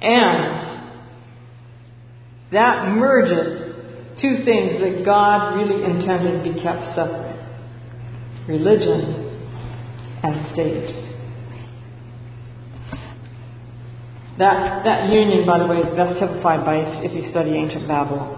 And 0.00 0.86
that 2.52 2.94
merges 2.94 3.74
two 4.20 4.44
things 4.44 4.80
that 4.80 5.02
God 5.04 5.56
really 5.56 5.82
intended 5.84 6.44
to 6.44 6.52
be 6.54 6.62
kept 6.62 6.94
separate 6.94 7.34
religion 8.46 9.26
and 10.22 10.52
state. 10.52 11.05
That, 14.38 14.84
that 14.84 15.08
union, 15.08 15.46
by 15.46 15.58
the 15.58 15.66
way, 15.66 15.78
is 15.78 15.88
best 15.96 16.20
typified 16.20 16.64
by 16.64 16.84
if 17.00 17.12
you 17.16 17.30
study 17.30 17.56
ancient 17.56 17.88
Babylon. 17.88 18.36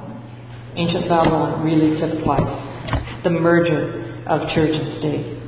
Ancient 0.76 1.08
Babylon 1.08 1.64
really 1.64 1.98
typifies 1.98 2.46
the 3.24 3.30
merger 3.30 4.22
of 4.26 4.46
church 4.54 4.70
and 4.70 4.98
state. 5.02 5.38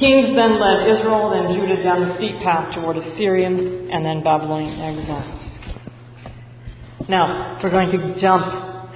Kings 0.00 0.34
then 0.34 0.58
led 0.58 0.88
Israel 0.88 1.32
and 1.36 1.54
Judah 1.54 1.82
down 1.82 2.08
the 2.08 2.16
steep 2.16 2.40
path 2.42 2.74
toward 2.74 2.96
Assyrian 2.96 3.90
and 3.92 4.04
then 4.04 4.24
Babylonian 4.24 4.80
exile. 4.80 5.44
Now, 7.08 7.60
we're 7.62 7.70
going 7.70 7.90
to 7.90 8.18
jump 8.18 8.44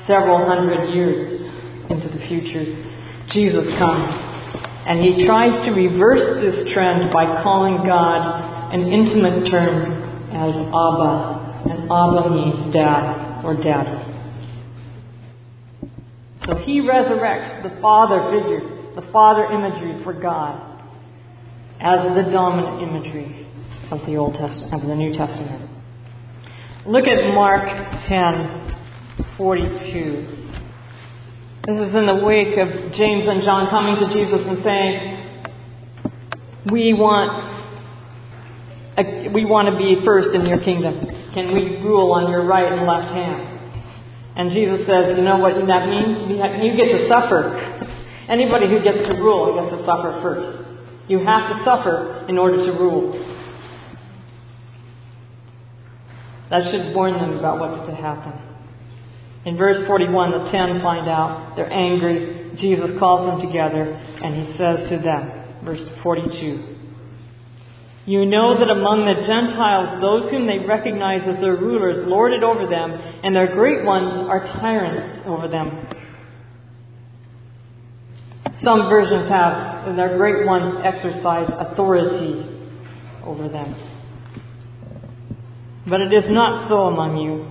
several 0.08 0.44
hundred 0.48 0.94
years 0.94 1.44
into 1.90 2.08
the 2.08 2.24
future. 2.26 2.64
Jesus 3.28 3.68
comes 3.78 4.28
and 4.88 5.04
he 5.04 5.26
tries 5.26 5.52
to 5.68 5.72
reverse 5.76 6.40
this 6.40 6.72
trend 6.72 7.12
by 7.12 7.42
calling 7.44 7.84
God 7.86 8.37
an 8.72 8.92
intimate 8.92 9.50
term 9.50 9.92
as 10.32 10.54
Abba. 10.54 11.46
And 11.70 11.90
Abba 11.90 12.30
means 12.30 12.72
dad 12.72 13.44
or 13.44 13.54
daddy. 13.54 14.08
So 16.46 16.56
he 16.64 16.80
resurrects 16.80 17.62
the 17.62 17.80
father 17.80 18.30
figure, 18.30 18.94
the 18.94 19.12
father 19.12 19.44
imagery 19.46 20.02
for 20.02 20.12
God 20.14 20.64
as 21.80 22.14
the 22.16 22.30
dominant 22.32 22.82
imagery 22.82 23.46
of 23.90 24.00
the 24.06 24.16
Old 24.16 24.34
Testament, 24.34 24.74
of 24.74 24.88
the 24.88 24.94
New 24.94 25.12
Testament. 25.12 25.70
Look 26.86 27.06
at 27.06 27.34
Mark 27.34 27.68
10, 28.08 29.36
42. 29.36 30.38
This 31.66 31.76
is 31.88 31.94
in 31.94 32.06
the 32.06 32.24
wake 32.24 32.56
of 32.56 32.68
James 32.94 33.28
and 33.28 33.42
John 33.42 33.68
coming 33.68 33.96
to 33.96 34.08
Jesus 34.12 34.40
and 34.46 34.64
saying, 34.64 35.16
"We 36.72 36.94
want, 36.94 37.44
we 39.32 39.44
want 39.44 39.68
to 39.68 39.76
be 39.76 40.04
first 40.04 40.34
in 40.34 40.46
your 40.46 40.58
kingdom. 40.58 41.06
Can 41.34 41.54
we 41.54 41.78
rule 41.82 42.12
on 42.12 42.30
your 42.30 42.44
right 42.44 42.72
and 42.72 42.86
left 42.86 43.12
hand?" 43.12 43.46
And 44.36 44.50
Jesus 44.50 44.86
says, 44.86 45.16
"You 45.16 45.24
know 45.24 45.38
what 45.38 45.54
that 45.66 45.88
means? 45.88 46.30
You 46.30 46.76
get 46.76 46.98
to 46.98 47.08
suffer. 47.08 47.58
Anybody 48.28 48.68
who 48.68 48.80
gets 48.80 49.06
to 49.08 49.14
rule 49.14 49.54
gets 49.54 49.70
to 49.76 49.84
suffer 49.84 50.20
first. 50.22 50.64
You 51.08 51.20
have 51.20 51.56
to 51.56 51.64
suffer 51.64 52.24
in 52.28 52.38
order 52.38 52.56
to 52.66 52.72
rule." 52.72 53.16
That 56.50 56.70
should 56.70 56.94
warn 56.94 57.14
them 57.14 57.38
about 57.38 57.58
what's 57.60 57.86
to 57.88 57.94
happen. 57.94 58.32
In 59.44 59.56
verse 59.56 59.86
41, 59.86 60.30
the 60.30 60.50
ten 60.50 60.80
find 60.80 61.08
out. 61.08 61.56
They're 61.56 61.72
angry. 61.72 62.50
Jesus 62.56 62.98
calls 62.98 63.26
them 63.26 63.40
together 63.46 63.82
and 64.22 64.34
he 64.34 64.56
says 64.56 64.88
to 64.88 64.98
them, 64.98 65.30
verse 65.62 65.82
42, 66.02 66.77
You 68.08 68.24
know 68.24 68.58
that 68.58 68.70
among 68.70 69.04
the 69.04 69.20
Gentiles, 69.26 70.00
those 70.00 70.30
whom 70.30 70.46
they 70.46 70.60
recognize 70.60 71.28
as 71.28 71.38
their 71.42 71.56
rulers 71.56 72.08
lord 72.08 72.32
it 72.32 72.42
over 72.42 72.64
them, 72.66 72.90
and 72.90 73.36
their 73.36 73.52
great 73.52 73.84
ones 73.84 74.10
are 74.30 74.48
tyrants 74.64 75.26
over 75.26 75.46
them. 75.46 75.68
Some 78.64 78.88
versions 78.88 79.28
have, 79.28 79.94
their 79.94 80.16
great 80.16 80.46
ones 80.46 80.80
exercise 80.82 81.52
authority 81.52 82.48
over 83.24 83.46
them. 83.46 83.76
But 85.86 86.00
it 86.00 86.12
is 86.14 86.30
not 86.32 86.66
so 86.70 86.88
among 86.88 87.18
you. 87.18 87.44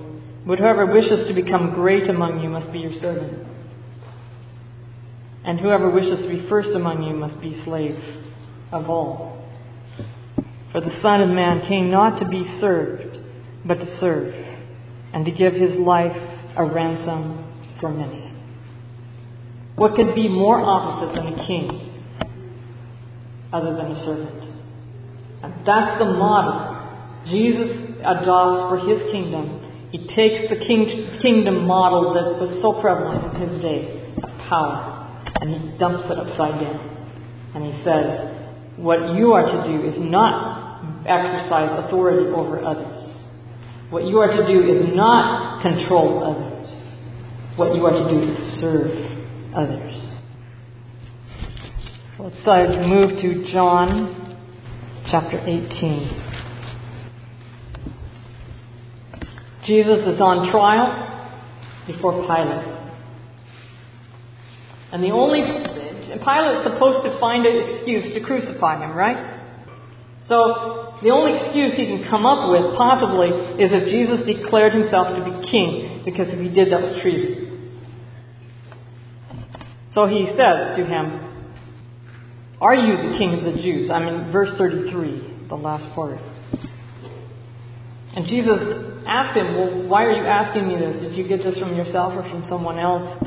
But 0.47 0.57
whoever 0.57 0.87
wishes 0.87 1.27
to 1.27 1.35
become 1.35 1.75
great 1.75 2.09
among 2.09 2.41
you 2.41 2.49
must 2.49 2.71
be 2.71 2.79
your 2.79 2.93
servant. 2.93 3.45
And 5.45 5.59
whoever 5.59 5.91
wishes 5.91 6.25
to 6.25 6.27
be 6.27 6.49
first 6.49 6.69
among 6.73 7.03
you 7.03 7.13
must 7.13 7.39
be 7.41 7.61
slave 7.63 8.01
of 8.71 8.89
all. 8.89 9.36
For 10.71 10.81
the 10.81 11.01
Son 11.01 11.21
of 11.21 11.29
Man 11.29 11.67
came 11.67 11.89
not 11.89 12.19
to 12.19 12.27
be 12.27 12.43
served, 12.59 13.17
but 13.65 13.75
to 13.75 13.99
serve, 13.99 14.33
and 15.13 15.25
to 15.25 15.31
give 15.31 15.53
his 15.53 15.75
life 15.75 16.15
a 16.55 16.65
ransom 16.65 17.45
for 17.79 17.89
many. 17.89 18.33
What 19.75 19.95
could 19.95 20.15
be 20.15 20.27
more 20.27 20.59
opposite 20.59 21.15
than 21.15 21.33
a 21.33 21.47
king 21.47 22.03
other 23.53 23.75
than 23.75 23.91
a 23.91 24.05
servant? 24.05 24.43
And 25.43 25.53
that's 25.65 25.99
the 25.99 26.05
model 26.05 26.77
Jesus 27.29 27.93
adopts 27.99 28.69
for 28.69 28.87
his 28.87 29.11
kingdom. 29.11 29.89
He 29.91 30.07
takes 30.15 30.49
the 30.49 30.59
king, 30.65 31.19
kingdom 31.21 31.65
model 31.65 32.13
that 32.13 32.39
was 32.39 32.61
so 32.61 32.81
prevalent 32.81 33.35
in 33.35 33.49
his 33.49 33.61
day 33.61 34.13
of 34.23 34.29
power 34.49 34.97
and 35.41 35.49
he 35.49 35.77
dumps 35.77 36.03
it 36.09 36.17
upside 36.17 36.59
down. 36.61 36.79
And 37.55 37.63
he 37.63 37.83
says, 37.83 38.36
What 38.77 39.15
you 39.15 39.33
are 39.33 39.43
to 39.43 39.63
do 39.67 39.87
is 39.87 39.95
not 39.99 41.03
exercise 41.05 41.83
authority 41.85 42.27
over 42.27 42.63
others. 42.63 43.09
What 43.89 44.05
you 44.05 44.19
are 44.19 44.35
to 44.35 44.47
do 44.47 44.61
is 44.69 44.95
not 44.95 45.61
control 45.61 46.23
others. 46.23 46.69
What 47.57 47.75
you 47.75 47.85
are 47.85 47.91
to 47.91 48.09
do 48.09 48.31
is 48.31 48.61
serve 48.61 48.91
others. 49.55 50.07
Let's 52.19 52.87
move 52.87 53.19
to 53.21 53.51
John 53.51 54.37
chapter 55.09 55.39
18. 55.39 56.27
Jesus 59.65 59.99
is 60.07 60.21
on 60.21 60.51
trial 60.51 61.03
before 61.87 62.25
Pilate. 62.25 62.77
And 64.91 65.03
the 65.03 65.11
only, 65.11 65.41
Pilate's 66.19 66.63
supposed 66.63 67.05
to 67.05 67.19
find 67.19 67.45
an 67.45 67.57
excuse 67.57 68.13
to 68.13 68.21
crucify 68.21 68.83
him, 68.83 68.95
right? 68.95 69.37
So, 70.27 70.97
the 71.01 71.09
only 71.09 71.39
excuse 71.39 71.73
he 71.73 71.85
can 71.85 72.09
come 72.09 72.25
up 72.25 72.51
with, 72.51 72.75
possibly, 72.75 73.29
is 73.63 73.71
if 73.71 73.87
Jesus 73.87 74.25
declared 74.25 74.73
himself 74.73 75.15
to 75.15 75.23
be 75.23 75.49
king, 75.49 76.01
because 76.03 76.27
if 76.29 76.39
he 76.39 76.49
did, 76.49 76.71
that 76.71 76.81
was 76.81 76.99
treason. 77.01 77.47
So 79.93 80.05
he 80.05 80.27
says 80.37 80.77
to 80.77 80.85
him, 80.85 81.49
Are 82.61 82.75
you 82.75 82.97
the 82.97 83.17
king 83.17 83.33
of 83.33 83.43
the 83.43 83.61
Jews? 83.61 83.89
I 83.89 83.99
mean, 83.99 84.31
verse 84.31 84.51
33, 84.57 85.47
the 85.49 85.55
last 85.55 85.93
part. 85.95 86.19
And 88.15 88.27
Jesus 88.27 88.59
asked 89.07 89.37
him, 89.37 89.55
Well, 89.55 89.87
why 89.87 90.03
are 90.03 90.11
you 90.11 90.25
asking 90.25 90.67
me 90.67 90.75
this? 90.75 91.01
Did 91.01 91.15
you 91.15 91.27
get 91.27 91.39
this 91.39 91.57
from 91.57 91.75
yourself 91.75 92.13
or 92.13 92.29
from 92.29 92.43
someone 92.49 92.77
else? 92.77 93.23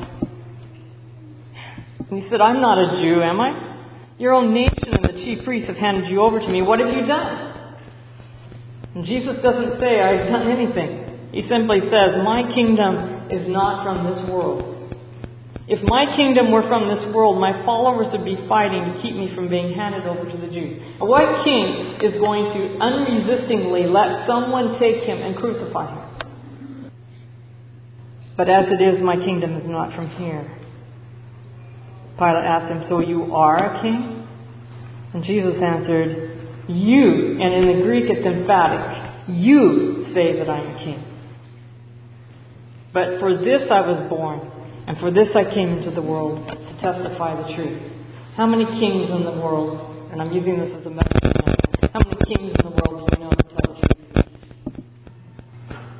And 2.10 2.22
he 2.22 2.28
said, 2.28 2.40
I'm 2.40 2.60
not 2.60 2.76
a 2.78 3.00
Jew, 3.00 3.22
am 3.22 3.40
I? 3.40 3.70
Your 4.18 4.34
own 4.34 4.52
nation 4.52 4.92
and 4.92 5.04
the 5.04 5.22
chief 5.24 5.44
priests 5.44 5.68
have 5.68 5.76
handed 5.76 6.10
you 6.10 6.20
over 6.20 6.40
to 6.40 6.48
me. 6.48 6.60
What 6.60 6.80
have 6.80 6.92
you 6.94 7.06
done? 7.06 7.50
And 8.94 9.04
Jesus 9.06 9.40
doesn't 9.42 9.80
say, 9.80 10.00
I've 10.00 10.26
done 10.26 10.50
anything. 10.50 11.30
He 11.32 11.48
simply 11.48 11.80
says, 11.88 12.18
My 12.24 12.42
kingdom 12.52 13.30
is 13.30 13.48
not 13.48 13.84
from 13.84 14.04
this 14.10 14.28
world. 14.28 14.70
If 15.68 15.86
my 15.86 16.04
kingdom 16.16 16.50
were 16.50 16.66
from 16.66 16.88
this 16.90 17.14
world, 17.14 17.40
my 17.40 17.64
followers 17.64 18.08
would 18.10 18.24
be 18.24 18.36
fighting 18.48 18.92
to 18.92 19.00
keep 19.00 19.14
me 19.14 19.32
from 19.36 19.48
being 19.48 19.72
handed 19.72 20.04
over 20.04 20.28
to 20.28 20.36
the 20.36 20.48
Jews. 20.52 20.82
What 20.98 21.44
king 21.44 22.02
is 22.02 22.18
going 22.18 22.50
to 22.50 22.76
unresistingly 22.82 23.86
let 23.86 24.26
someone 24.26 24.80
take 24.80 25.04
him 25.04 25.22
and 25.22 25.36
crucify 25.36 25.94
him? 25.94 26.90
But 28.36 28.48
as 28.48 28.66
it 28.68 28.82
is, 28.82 29.00
my 29.00 29.14
kingdom 29.14 29.54
is 29.54 29.68
not 29.68 29.94
from 29.94 30.08
here. 30.08 30.59
Pilate 32.20 32.44
asked 32.44 32.70
him, 32.70 32.84
So 32.90 33.00
you 33.00 33.32
are 33.32 33.56
a 33.56 33.80
king? 33.80 34.28
And 35.14 35.24
Jesus 35.24 35.56
answered, 35.56 36.68
You, 36.68 37.40
and 37.40 37.54
in 37.54 37.78
the 37.78 37.82
Greek 37.82 38.04
it's 38.12 38.26
emphatic, 38.26 39.24
you 39.26 40.04
say 40.12 40.36
that 40.36 40.50
I'm 40.50 40.76
a 40.76 40.78
king. 40.84 41.00
But 42.92 43.20
for 43.20 43.38
this 43.38 43.70
I 43.70 43.80
was 43.80 44.06
born 44.10 44.40
and 44.86 44.98
for 44.98 45.10
this 45.10 45.28
I 45.34 45.44
came 45.44 45.78
into 45.78 45.90
the 45.90 46.02
world 46.02 46.46
to 46.46 46.54
testify 46.82 47.40
the 47.40 47.54
truth. 47.54 47.80
How 48.36 48.46
many 48.46 48.64
kings 48.66 49.08
in 49.08 49.24
the 49.24 49.40
world, 49.40 50.10
and 50.12 50.20
I'm 50.20 50.32
using 50.32 50.58
this 50.58 50.76
as 50.78 50.84
a 50.84 50.90
metaphor, 50.90 51.56
how 51.92 52.00
many 52.00 52.16
kings 52.26 52.52
in 52.52 52.64
the 52.68 52.74
world 52.74 53.08
do 53.08 53.16
you 53.16 53.24
know 53.24 53.30
that 53.30 53.48
tell 53.48 53.72
the 53.72 53.80
truth? 53.80 54.26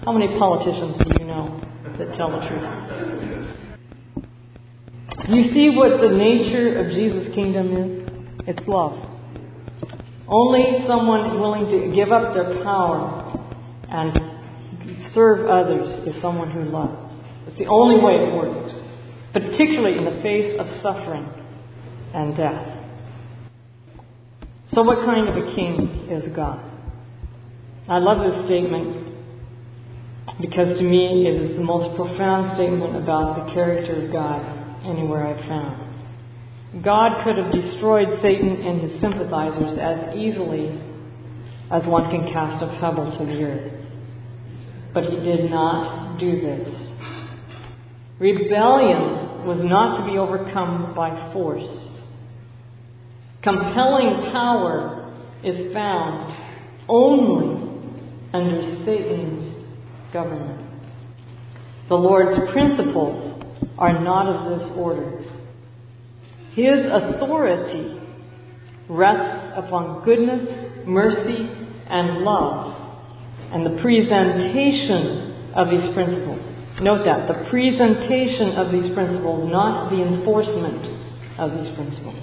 How 0.05 0.13
many 0.13 0.39
politicians 0.39 0.97
do 1.01 1.23
you 1.23 1.27
know 1.27 1.61
that 1.97 2.17
tell 2.17 2.31
the 2.31 2.47
truth? 2.49 3.20
You 5.31 5.55
see 5.55 5.71
what 5.77 6.01
the 6.01 6.09
nature 6.09 6.77
of 6.81 6.91
Jesus' 6.91 7.33
kingdom 7.37 7.71
is? 7.71 8.49
It's 8.49 8.67
love. 8.67 8.99
Only 10.27 10.85
someone 10.89 11.39
willing 11.39 11.67
to 11.67 11.95
give 11.95 12.11
up 12.11 12.35
their 12.35 12.65
power 12.65 13.39
and 13.89 15.15
serve 15.15 15.49
others 15.49 16.09
is 16.09 16.21
someone 16.21 16.51
who 16.51 16.65
loves. 16.65 17.15
It's 17.47 17.59
the 17.59 17.67
only 17.67 18.03
way 18.03 18.15
it 18.15 18.35
works, 18.35 18.75
particularly 19.33 19.99
in 19.99 20.05
the 20.05 20.21
face 20.21 20.59
of 20.59 20.67
suffering 20.83 21.29
and 22.13 22.37
death. 22.37 22.67
So, 24.75 24.83
what 24.83 25.05
kind 25.05 25.29
of 25.29 25.37
a 25.37 25.55
king 25.55 26.09
is 26.11 26.25
God? 26.35 26.59
I 27.89 27.99
love 27.99 28.19
this 28.19 28.47
statement 28.47 29.15
because 30.41 30.77
to 30.77 30.83
me 30.83 31.29
it 31.29 31.41
is 31.41 31.57
the 31.57 31.63
most 31.63 31.95
profound 31.95 32.57
statement 32.57 32.97
about 32.97 33.47
the 33.47 33.55
character 33.55 34.07
of 34.07 34.13
God 34.13 34.60
anywhere 34.85 35.27
I've 35.27 35.49
found. 35.49 35.91
God 36.85 37.25
could 37.25 37.37
have 37.37 37.53
destroyed 37.53 38.09
Satan 38.23 38.63
and 38.63 38.81
his 38.81 39.01
sympathizers 39.01 39.79
as 39.79 40.15
easily 40.17 40.69
as 41.71 41.87
one 41.87 42.11
can 42.11 42.33
cast 42.33 42.63
a 42.63 42.79
pebble 42.81 43.17
to 43.19 43.25
the 43.25 43.43
earth. 43.43 43.73
But 44.95 45.05
he 45.05 45.17
did 45.21 45.51
not 45.51 46.19
do 46.19 46.41
this. 46.41 46.69
Rebellion 48.21 49.47
was 49.47 49.59
not 49.63 49.99
to 49.99 50.11
be 50.11 50.19
overcome 50.19 50.95
by 50.95 51.33
force. 51.33 51.89
Compelling 53.43 54.31
power 54.33 55.13
is 55.43 55.73
found 55.73 56.37
only 56.89 57.57
under 58.33 58.85
Satan's 58.85 59.67
government. 60.13 60.61
The 61.89 61.95
Lord's 61.95 62.39
principles 62.53 63.40
are 63.81 63.99
not 64.03 64.27
of 64.27 64.59
this 64.59 64.71
order. 64.77 65.19
His 66.53 66.87
authority 66.87 67.99
rests 68.89 69.53
upon 69.57 70.05
goodness, 70.05 70.87
mercy, 70.87 71.49
and 71.89 72.19
love, 72.19 72.77
and 73.53 73.67
the 73.67 73.81
presentation 73.83 75.53
of 75.55 75.71
these 75.71 75.95
principles 75.95 76.51
Note 76.81 77.05
that 77.05 77.29
the 77.29 77.45
presentation 77.53 78.57
of 78.57 78.73
these 78.73 78.89
principles, 78.97 79.45
not 79.53 79.93
the 79.93 80.01
enforcement 80.01 80.81
of 81.37 81.53
these 81.53 81.69
principles. 81.77 82.17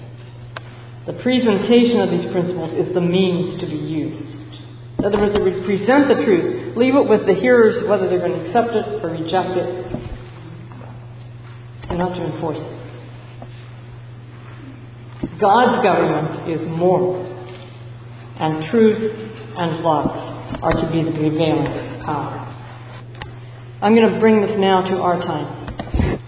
The 1.06 1.14
presentation 1.22 2.02
of 2.02 2.10
these 2.10 2.26
principles 2.34 2.74
is 2.74 2.90
the 2.90 3.00
means 3.00 3.54
to 3.62 3.66
be 3.70 3.78
used. 3.78 4.58
In 4.98 5.06
other 5.06 5.22
words, 5.22 5.38
would 5.38 5.62
present 5.62 6.10
the 6.10 6.18
truth, 6.26 6.74
leave 6.76 6.98
it 6.98 7.06
with 7.06 7.22
the 7.22 7.38
hearers 7.38 7.86
whether 7.86 8.10
they're 8.10 8.18
going 8.18 8.34
to 8.34 8.44
accept 8.50 8.74
it 8.74 8.98
or 8.98 9.14
reject 9.14 9.54
it, 9.54 9.94
and 11.88 11.98
not 11.98 12.14
to 12.16 12.24
enforce 12.24 12.58
it. 12.58 12.78
God's 15.40 15.82
government 15.82 16.50
is 16.50 16.60
moral, 16.68 17.24
and 18.38 18.70
truth 18.70 19.12
and 19.56 19.82
love 19.84 20.10
are 20.62 20.72
to 20.72 20.90
be 20.90 21.02
the 21.02 21.12
prevailing 21.12 22.02
power. 22.04 22.44
I'm 23.80 23.94
going 23.94 24.12
to 24.12 24.18
bring 24.18 24.40
this 24.40 24.56
now 24.56 24.82
to 24.88 24.96
our 25.00 25.20
time. 25.20 26.18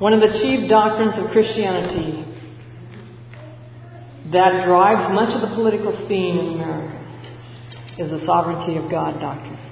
One 0.00 0.12
of 0.12 0.20
the 0.20 0.38
chief 0.40 0.68
doctrines 0.68 1.14
of 1.16 1.30
Christianity 1.30 2.24
that 4.32 4.64
drives 4.66 5.12
much 5.14 5.34
of 5.34 5.48
the 5.48 5.54
political 5.54 5.92
scene 6.06 6.38
in 6.38 6.54
America 6.54 6.98
is 7.98 8.10
the 8.10 8.24
sovereignty 8.26 8.76
of 8.76 8.90
God 8.90 9.20
doctrine. 9.20 9.67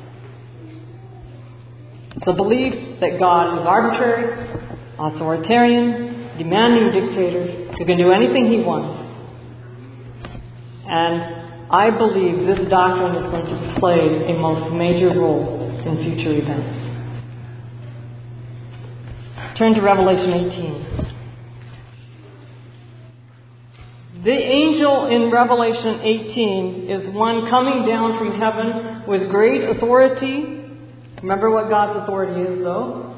The 2.25 2.33
belief 2.33 3.01
that 3.01 3.19
God 3.19 3.61
is 3.61 3.67
arbitrary, 3.67 4.33
authoritarian, 4.99 6.39
demanding 6.39 6.93
dictator 6.93 7.73
who 7.77 7.85
can 7.85 7.99
do 7.99 8.11
anything 8.11 8.51
he 8.51 8.65
wants. 8.65 9.03
And 10.89 11.47
I 11.71 11.91
believe 11.91 12.47
this 12.47 12.69
doctrine 12.71 13.17
is 13.17 13.31
going 13.31 13.47
to 13.47 13.77
play 13.81 14.33
a 14.33 14.39
most 14.39 14.73
major 14.73 15.09
role 15.19 15.61
in 15.85 15.97
future 15.99 16.33
events. 16.33 16.87
Turn 19.59 19.75
to 19.75 19.81
Revelation 19.83 20.33
18. 20.33 21.07
The 24.25 24.33
angel 24.33 25.07
in 25.07 25.31
Revelation 25.31 26.01
18 26.03 26.89
is 26.91 27.15
one 27.15 27.49
coming 27.49 27.87
down 27.87 28.19
from 28.19 28.41
heaven 28.41 29.05
with 29.07 29.31
great 29.31 29.63
authority. 29.69 30.66
Remember 31.23 31.51
what 31.51 31.69
God's 31.69 32.03
authority 32.03 32.41
is, 32.43 32.63
though? 32.63 33.15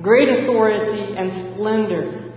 Great 0.00 0.28
authority 0.28 1.14
and 1.16 1.54
splendor. 1.54 2.32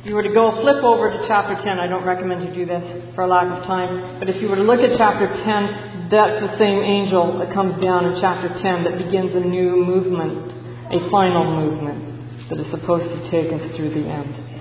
If 0.00 0.06
you 0.06 0.14
were 0.16 0.24
to 0.24 0.34
go 0.34 0.60
flip 0.60 0.82
over 0.82 1.10
to 1.10 1.24
chapter 1.28 1.54
10, 1.54 1.78
I 1.78 1.86
don't 1.86 2.04
recommend 2.04 2.42
you 2.42 2.52
do 2.52 2.66
this 2.66 3.14
for 3.14 3.26
lack 3.26 3.46
of 3.46 3.64
time, 3.64 4.18
but 4.18 4.28
if 4.28 4.42
you 4.42 4.48
were 4.48 4.56
to 4.56 4.62
look 4.62 4.80
at 4.80 4.98
chapter 4.98 5.28
10, 5.28 6.08
that's 6.10 6.42
the 6.42 6.58
same 6.58 6.82
angel 6.82 7.38
that 7.38 7.54
comes 7.54 7.80
down 7.80 8.06
in 8.06 8.20
chapter 8.20 8.48
10 8.48 8.84
that 8.84 8.98
begins 8.98 9.34
a 9.36 9.40
new 9.40 9.76
movement, 9.76 10.50
a 10.90 11.08
final 11.08 11.44
movement 11.46 12.50
that 12.50 12.58
is 12.58 12.68
supposed 12.72 13.06
to 13.06 13.30
take 13.30 13.52
us 13.52 13.76
through 13.76 13.90
the 13.94 14.08
end. 14.08 14.52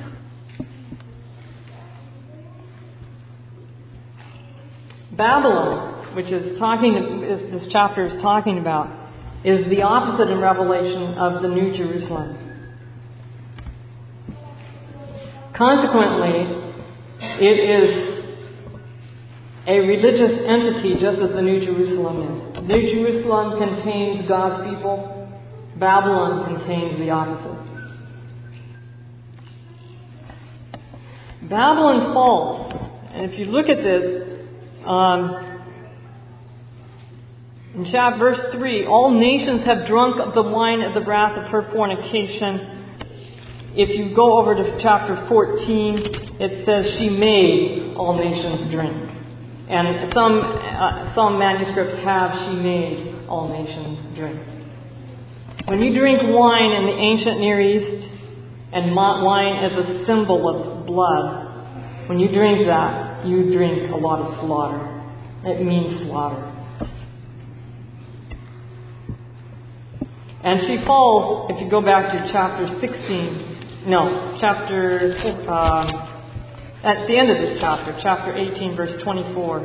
Babylon, 5.17 6.00
which 6.15 6.31
is 6.31 6.59
talking, 6.59 7.21
this 7.21 7.67
chapter 7.71 8.05
is 8.05 8.21
talking 8.21 8.57
about, 8.59 8.87
is 9.43 9.67
the 9.69 9.81
opposite 9.81 10.29
in 10.29 10.39
Revelation 10.39 11.15
of 11.17 11.41
the 11.41 11.47
New 11.47 11.75
Jerusalem. 11.75 12.37
Consequently, 15.55 16.61
it 17.39 17.57
is 17.59 18.11
a 19.67 19.79
religious 19.79 20.39
entity 20.47 20.95
just 20.99 21.21
as 21.21 21.31
the 21.35 21.41
New 21.41 21.63
Jerusalem 21.63 22.35
is. 22.35 22.67
New 22.67 22.81
Jerusalem 22.93 23.59
contains 23.59 24.27
God's 24.27 24.69
people, 24.69 25.29
Babylon 25.77 26.45
contains 26.45 26.97
the 26.99 27.09
opposite. 27.09 27.71
Babylon 31.49 32.13
falls, 32.13 32.73
and 33.13 33.31
if 33.31 33.37
you 33.37 33.45
look 33.45 33.67
at 33.67 33.83
this, 33.83 34.45
um, 34.85 35.50
in 37.73 37.87
chapter 37.89 38.19
verse 38.19 38.39
3, 38.53 38.85
all 38.85 39.11
nations 39.11 39.65
have 39.65 39.87
drunk 39.87 40.19
of 40.19 40.33
the 40.35 40.43
wine 40.43 40.81
of 40.81 40.93
the 40.93 41.07
wrath 41.07 41.37
of 41.37 41.49
her 41.51 41.71
fornication. 41.71 42.99
If 43.73 43.97
you 43.97 44.13
go 44.13 44.39
over 44.39 44.55
to 44.55 44.79
chapter 44.83 45.25
14, 45.29 46.35
it 46.41 46.65
says 46.65 46.99
she 46.99 47.07
made 47.07 47.95
all 47.95 48.17
nations 48.17 48.69
drink. 48.75 48.91
And 49.69 50.11
some, 50.11 50.41
uh, 50.43 51.15
some 51.15 51.39
manuscripts 51.39 52.03
have 52.03 52.31
she 52.43 52.59
made 52.59 53.25
all 53.29 53.47
nations 53.47 54.17
drink. 54.17 54.41
When 55.67 55.81
you 55.81 55.97
drink 55.97 56.19
wine 56.23 56.71
in 56.71 56.85
the 56.87 56.97
ancient 56.97 57.39
Near 57.39 57.61
East, 57.61 58.09
and 58.73 58.93
wine 58.93 59.63
is 59.63 59.77
a 59.77 60.05
symbol 60.05 60.43
of 60.49 60.85
blood, 60.85 62.09
when 62.09 62.19
you 62.19 62.27
drink 62.27 62.67
that, 62.67 63.25
you 63.25 63.53
drink 63.55 63.91
a 63.91 63.95
lot 63.95 64.19
of 64.19 64.43
slaughter. 64.43 64.83
It 65.45 65.65
means 65.65 66.03
slaughter. 66.09 66.60
And 70.43 70.61
she 70.65 70.83
falls, 70.85 71.51
if 71.53 71.61
you 71.61 71.69
go 71.69 71.81
back 71.81 72.11
to 72.13 72.31
chapter 72.33 72.65
16, 72.81 73.85
no, 73.87 74.37
chapter, 74.41 75.13
um, 75.45 75.85
at 76.83 77.05
the 77.07 77.17
end 77.17 77.29
of 77.29 77.37
this 77.37 77.57
chapter, 77.61 77.97
chapter 78.01 78.35
18, 78.35 78.75
verse 78.75 79.01
24. 79.03 79.61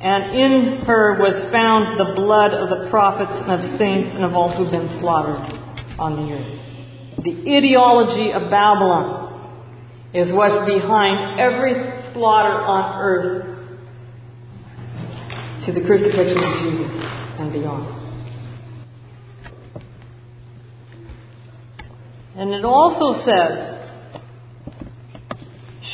And 0.00 0.36
in 0.36 0.84
her 0.84 1.18
was 1.18 1.50
found 1.50 1.98
the 1.98 2.14
blood 2.14 2.52
of 2.52 2.68
the 2.68 2.90
prophets 2.90 3.32
and 3.32 3.50
of 3.50 3.78
saints 3.78 4.10
and 4.14 4.24
of 4.24 4.34
all 4.34 4.54
who've 4.54 4.70
been 4.70 5.00
slaughtered 5.00 5.48
on 5.98 6.16
the 6.16 6.32
earth. 6.32 7.24
The 7.24 7.56
ideology 7.56 8.32
of 8.32 8.50
Babylon 8.50 9.26
is 10.14 10.32
what's 10.32 10.64
behind 10.70 11.40
every 11.40 11.74
slaughter 12.12 12.52
on 12.52 13.00
earth 13.00 13.58
to 15.66 15.72
the 15.72 15.80
crucifixion 15.84 16.38
of 16.38 16.52
Jesus 16.62 16.92
and 17.40 17.52
beyond. 17.52 17.97
And 22.38 22.54
it 22.54 22.64
also 22.64 23.24
says, 23.26 23.78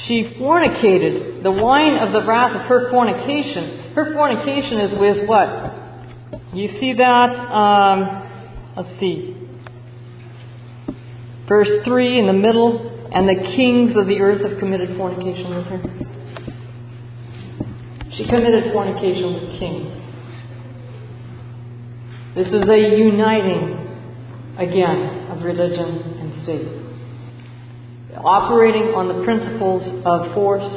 she 0.07 0.37
fornicated 0.39 1.43
the 1.43 1.51
wine 1.51 1.97
of 1.97 2.13
the 2.13 2.23
wrath 2.29 2.55
of 2.55 2.67
her 2.69 2.91
fornication. 2.91 3.95
Her 3.95 4.13
fornication 4.13 4.79
is 4.81 5.01
with 5.01 5.27
what? 5.27 5.49
You 6.53 6.69
see 6.79 6.93
that? 6.99 7.31
Um, 7.51 8.75
let's 8.77 9.01
see. 9.01 9.35
Verse 11.49 11.71
3 11.83 12.19
in 12.19 12.27
the 12.27 12.35
middle 12.35 13.09
and 13.11 13.27
the 13.27 13.41
kings 13.57 13.97
of 13.97 14.07
the 14.07 14.21
earth 14.21 14.43
have 14.47 14.59
committed 14.59 14.99
fornication 14.99 15.55
with 15.57 15.65
her. 15.65 15.81
She 18.19 18.27
committed 18.29 18.71
fornication 18.71 19.33
with 19.33 19.59
kings. 19.59 19.89
This 22.35 22.49
is 22.49 22.69
a 22.69 22.99
uniting, 22.99 23.79
again, 24.59 25.31
of 25.31 25.43
religion 25.43 26.14
state. 26.45 26.69
Operating 28.17 28.95
on 28.95 29.09
the 29.09 29.25
principles 29.25 29.83
of 30.07 30.33
force, 30.35 30.71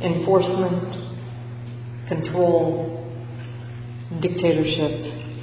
enforcement, 0.00 0.94
control, 2.08 3.04
dictatorship, 4.20 4.92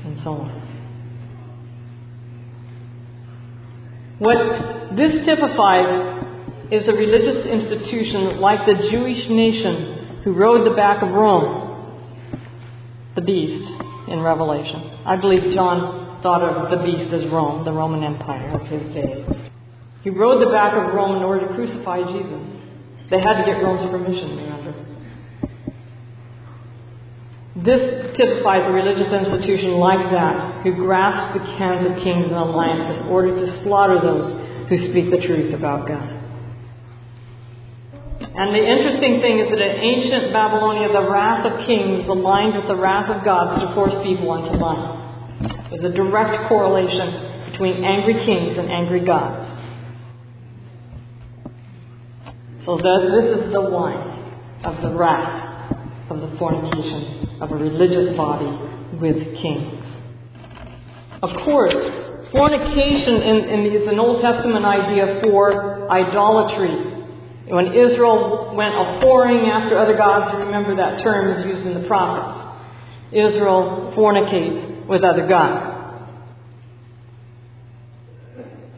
and 0.05 0.17
so 0.24 0.32
on. 0.32 0.63
What 4.19 4.95
this 4.95 5.26
typifies 5.26 6.71
is 6.71 6.88
a 6.88 6.93
religious 6.93 7.45
institution 7.45 8.39
like 8.39 8.65
the 8.65 8.89
Jewish 8.89 9.30
nation 9.30 10.21
who 10.24 10.34
rode 10.34 10.65
the 10.65 10.76
back 10.76 11.03
of 11.03 11.09
Rome, 11.09 11.99
the 13.15 13.21
beast 13.21 13.69
in 14.07 14.21
Revelation. 14.21 15.01
I 15.05 15.17
believe 15.17 15.53
John 15.53 16.21
thought 16.24 16.41
of 16.41 16.71
the 16.71 16.84
beast 16.86 17.13
as 17.13 17.30
Rome, 17.32 17.65
the 17.65 17.74
Roman 17.74 18.03
Empire 18.03 18.61
of 18.61 18.67
his 18.67 18.93
day. 18.93 19.43
He 20.04 20.10
rode 20.10 20.45
the 20.45 20.51
back 20.51 20.74
of 20.76 20.93
Rome 20.93 21.16
in 21.16 21.24
order 21.24 21.47
to 21.47 21.54
crucify 21.56 22.04
Jesus. 22.12 22.43
They 23.10 23.20
had 23.20 23.39
to 23.39 23.45
get 23.45 23.64
Rome's 23.64 23.89
permission, 23.89 24.36
remember. 24.36 24.74
This 27.64 28.18
typifies 28.18 28.68
a 28.68 28.74
religious 28.74 29.14
institution 29.14 29.80
like 29.80 30.12
that, 30.12 30.64
who 30.64 30.74
grasp 30.76 31.38
the 31.38 31.45
cans 31.56 31.86
of 31.86 32.04
kings 32.04 32.26
and 32.26 32.36
alliances 32.36 33.06
in 33.06 33.08
order 33.08 33.32
to 33.32 33.64
slaughter 33.64 34.01
those 34.01 34.28
who 34.68 34.91
speak 34.91 35.12
the 35.12 35.22
truth 35.26 35.54
about 35.54 35.88
God. 35.88 36.24
And 38.36 38.49
the 38.49 38.66
interesting 38.66 39.22
thing 39.22 39.38
is 39.38 39.54
that 39.54 39.62
in 39.62 39.76
ancient 39.78 40.34
Babylonia, 40.34 40.89
the 40.89 41.06
wrath 41.06 41.45
of 41.45 41.68
kings 41.68 42.10
aligned 42.10 42.58
with 42.58 42.68
the 42.68 42.76
wrath 42.76 43.08
of 43.14 43.24
gods 43.24 43.62
to 43.62 43.70
force 43.76 43.93
people 44.01 44.34
into 44.34 44.58
line. 44.58 45.70
There's 45.70 45.86
a 45.86 45.93
direct 45.93 46.49
correlation 46.49 47.51
between 47.51 47.86
angry 47.86 48.26
kings 48.26 48.58
and 48.58 48.72
angry 48.72 49.06
gods. 49.06 49.43
So 52.66 52.78
this 52.78 53.43
is 53.43 53.51
the 53.51 53.59
wine 53.59 54.24
of 54.64 54.82
the 54.82 54.95
wrath 54.95 55.72
of 56.09 56.22
the 56.22 56.38
fornication 56.39 57.41
of 57.41 57.51
a 57.51 57.55
religious 57.55 58.16
body 58.16 58.47
with 58.99 59.18
kings. 59.41 59.84
Of 61.22 61.32
course, 61.43 61.76
fornication 62.32 63.20
in, 63.20 63.38
in, 63.51 63.59
is 63.76 63.88
an 63.88 63.99
Old 63.99 64.22
Testament 64.22 64.64
idea 64.64 65.20
for 65.24 65.91
idolatry 65.91 66.93
When 67.47 67.68
Israel 67.68 68.55
went 68.55 68.74
a 68.74 69.03
whoring 69.03 69.49
after 69.51 69.78
other 69.78 69.97
gods, 69.97 70.34
remember 70.39 70.76
that 70.78 71.03
term 71.03 71.36
is 71.36 71.45
used 71.45 71.68
in 71.68 71.82
the 71.82 71.88
prophets. 71.88 72.39
Israel 73.11 73.91
fornicates 73.93 74.88
with 74.88 75.03
other 75.03 75.28
gods. 75.28 75.72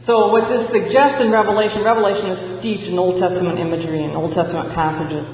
So 0.06 0.30
what 0.30 0.46
this 0.50 0.70
suggests 0.70 1.18
in 1.18 1.32
Revelation, 1.32 1.82
Revelation 1.82 2.30
is 2.30 2.60
steeped 2.60 2.84
in 2.84 3.00
Old 3.00 3.20
Testament 3.20 3.58
imagery 3.58 4.06
and 4.06 4.14
Old 4.14 4.38
Testament 4.38 4.70
passages. 4.78 5.26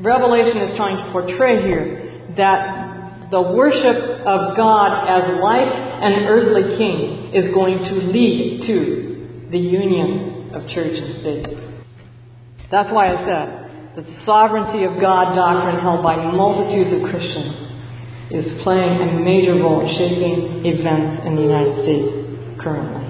Revelation 0.00 0.64
is 0.64 0.76
trying 0.76 0.96
to 0.96 1.12
portray 1.12 1.60
here 1.60 2.32
that 2.36 3.30
the 3.30 3.40
worship 3.40 4.24
of 4.24 4.56
God 4.56 5.08
as 5.08 5.40
like 5.44 5.68
an 5.68 6.24
earthly 6.24 6.76
king 6.76 7.34
is 7.36 7.52
going 7.52 7.84
to 7.84 7.94
lead 8.08 8.64
to 8.66 9.48
the 9.50 9.58
union 9.58 10.54
of 10.54 10.68
church 10.70 10.96
and 10.96 11.20
state. 11.20 11.46
That's 12.70 12.92
why 12.92 13.12
I 13.12 13.16
said 13.28 13.96
that 13.96 14.06
the 14.06 14.24
sovereignty 14.24 14.84
of 14.84 15.00
God 15.00 15.36
doctrine 15.36 15.80
held 15.80 16.02
by 16.02 16.16
multitudes 16.16 16.96
of 16.96 17.10
Christians 17.10 17.60
is 18.32 18.62
playing 18.64 19.04
a 19.04 19.20
major 19.20 19.54
role 19.60 19.84
in 19.84 19.88
shaping 20.00 20.64
events 20.64 21.26
in 21.26 21.36
the 21.36 21.42
United 21.42 21.84
States 21.84 22.08
currently. 22.58 23.03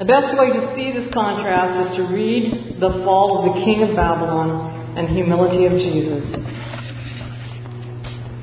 The 0.00 0.08
best 0.08 0.32
way 0.32 0.48
to 0.48 0.72
see 0.72 0.96
this 0.96 1.12
contrast 1.12 1.92
is 1.92 2.00
to 2.00 2.08
read 2.08 2.80
the 2.80 3.04
fall 3.04 3.36
of 3.36 3.52
the 3.52 3.60
king 3.68 3.84
of 3.84 3.92
Babylon 3.92 4.96
and 4.96 5.04
humility 5.12 5.68
of 5.68 5.76
Jesus. 5.76 6.24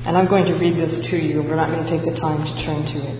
And 0.06 0.14
I'm 0.14 0.30
going 0.30 0.46
to 0.46 0.54
read 0.54 0.78
this 0.78 1.02
to 1.10 1.18
you. 1.18 1.42
We're 1.42 1.58
not 1.58 1.74
going 1.74 1.82
to 1.82 1.90
take 1.90 2.06
the 2.06 2.14
time 2.14 2.46
to 2.46 2.52
turn 2.62 2.86
to 2.86 2.98
it. 3.10 3.18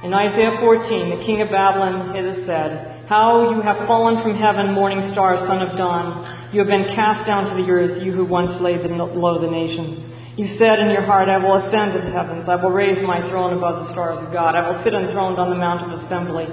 In 0.00 0.16
Isaiah 0.16 0.56
14, 0.64 1.20
the 1.20 1.22
king 1.28 1.44
of 1.44 1.52
Babylon 1.52 2.16
has 2.16 2.40
said, 2.48 3.04
How 3.04 3.52
you 3.52 3.60
have 3.60 3.84
fallen 3.84 4.24
from 4.24 4.40
heaven, 4.40 4.72
morning 4.72 5.12
star, 5.12 5.36
son 5.44 5.60
of 5.60 5.76
dawn. 5.76 6.56
You 6.56 6.64
have 6.64 6.72
been 6.72 6.88
cast 6.96 7.28
down 7.28 7.52
to 7.52 7.62
the 7.62 7.68
earth, 7.68 8.00
you 8.00 8.16
who 8.16 8.24
once 8.24 8.56
laid 8.64 8.80
low 8.88 9.36
the 9.36 9.52
nations. 9.52 10.08
You 10.40 10.56
said 10.56 10.80
in 10.80 10.88
your 10.88 11.04
heart, 11.04 11.28
I 11.28 11.36
will 11.36 11.68
ascend 11.68 11.92
to 11.92 12.00
the 12.00 12.16
heavens. 12.16 12.48
I 12.48 12.56
will 12.56 12.72
raise 12.72 13.04
my 13.04 13.20
throne 13.28 13.52
above 13.52 13.84
the 13.84 13.92
stars 13.92 14.24
of 14.24 14.32
God. 14.32 14.56
I 14.56 14.72
will 14.72 14.80
sit 14.80 14.96
enthroned 14.96 15.36
on 15.36 15.52
the 15.52 15.60
mount 15.60 15.84
of 15.84 16.00
assembly 16.00 16.48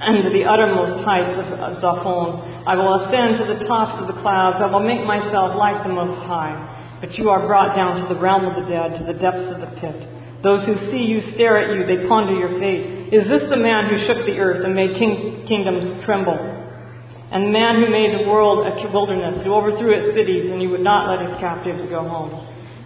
and 0.00 0.24
to 0.24 0.30
the 0.32 0.48
uttermost 0.48 1.04
heights 1.04 1.36
of 1.36 1.44
Zaphon. 1.84 2.64
I 2.64 2.74
will 2.74 3.04
ascend 3.04 3.36
to 3.36 3.46
the 3.52 3.68
tops 3.68 4.00
of 4.00 4.08
the 4.08 4.16
clouds. 4.24 4.56
I 4.56 4.66
will 4.72 4.80
make 4.80 5.04
myself 5.04 5.52
like 5.56 5.84
the 5.84 5.92
Most 5.92 6.24
High. 6.24 6.98
But 7.00 7.16
you 7.20 7.28
are 7.28 7.46
brought 7.46 7.76
down 7.76 8.00
to 8.00 8.14
the 8.14 8.20
realm 8.20 8.44
of 8.44 8.56
the 8.56 8.68
dead, 8.68 8.96
to 8.96 9.04
the 9.04 9.16
depths 9.16 9.44
of 9.52 9.60
the 9.60 9.72
pit. 9.76 10.08
Those 10.42 10.64
who 10.64 10.88
see 10.88 11.04
you 11.04 11.20
stare 11.36 11.60
at 11.60 11.76
you, 11.76 11.84
they 11.84 12.08
ponder 12.08 12.32
your 12.32 12.56
fate. 12.58 13.12
Is 13.12 13.28
this 13.28 13.44
the 13.52 13.60
man 13.60 13.92
who 13.92 14.00
shook 14.08 14.24
the 14.24 14.40
earth 14.40 14.64
and 14.64 14.74
made 14.74 14.96
king- 14.96 15.44
kingdoms 15.44 16.04
tremble? 16.04 16.36
And 17.30 17.44
the 17.46 17.52
man 17.52 17.84
who 17.84 17.92
made 17.92 18.16
the 18.16 18.26
world 18.26 18.66
a 18.66 18.72
wilderness, 18.92 19.44
who 19.44 19.52
overthrew 19.52 19.92
its 19.92 20.16
cities, 20.16 20.50
and 20.50 20.60
he 20.60 20.66
would 20.66 20.80
not 20.80 21.12
let 21.12 21.28
his 21.28 21.38
captives 21.38 21.84
go 21.92 22.02
home. 22.08 22.32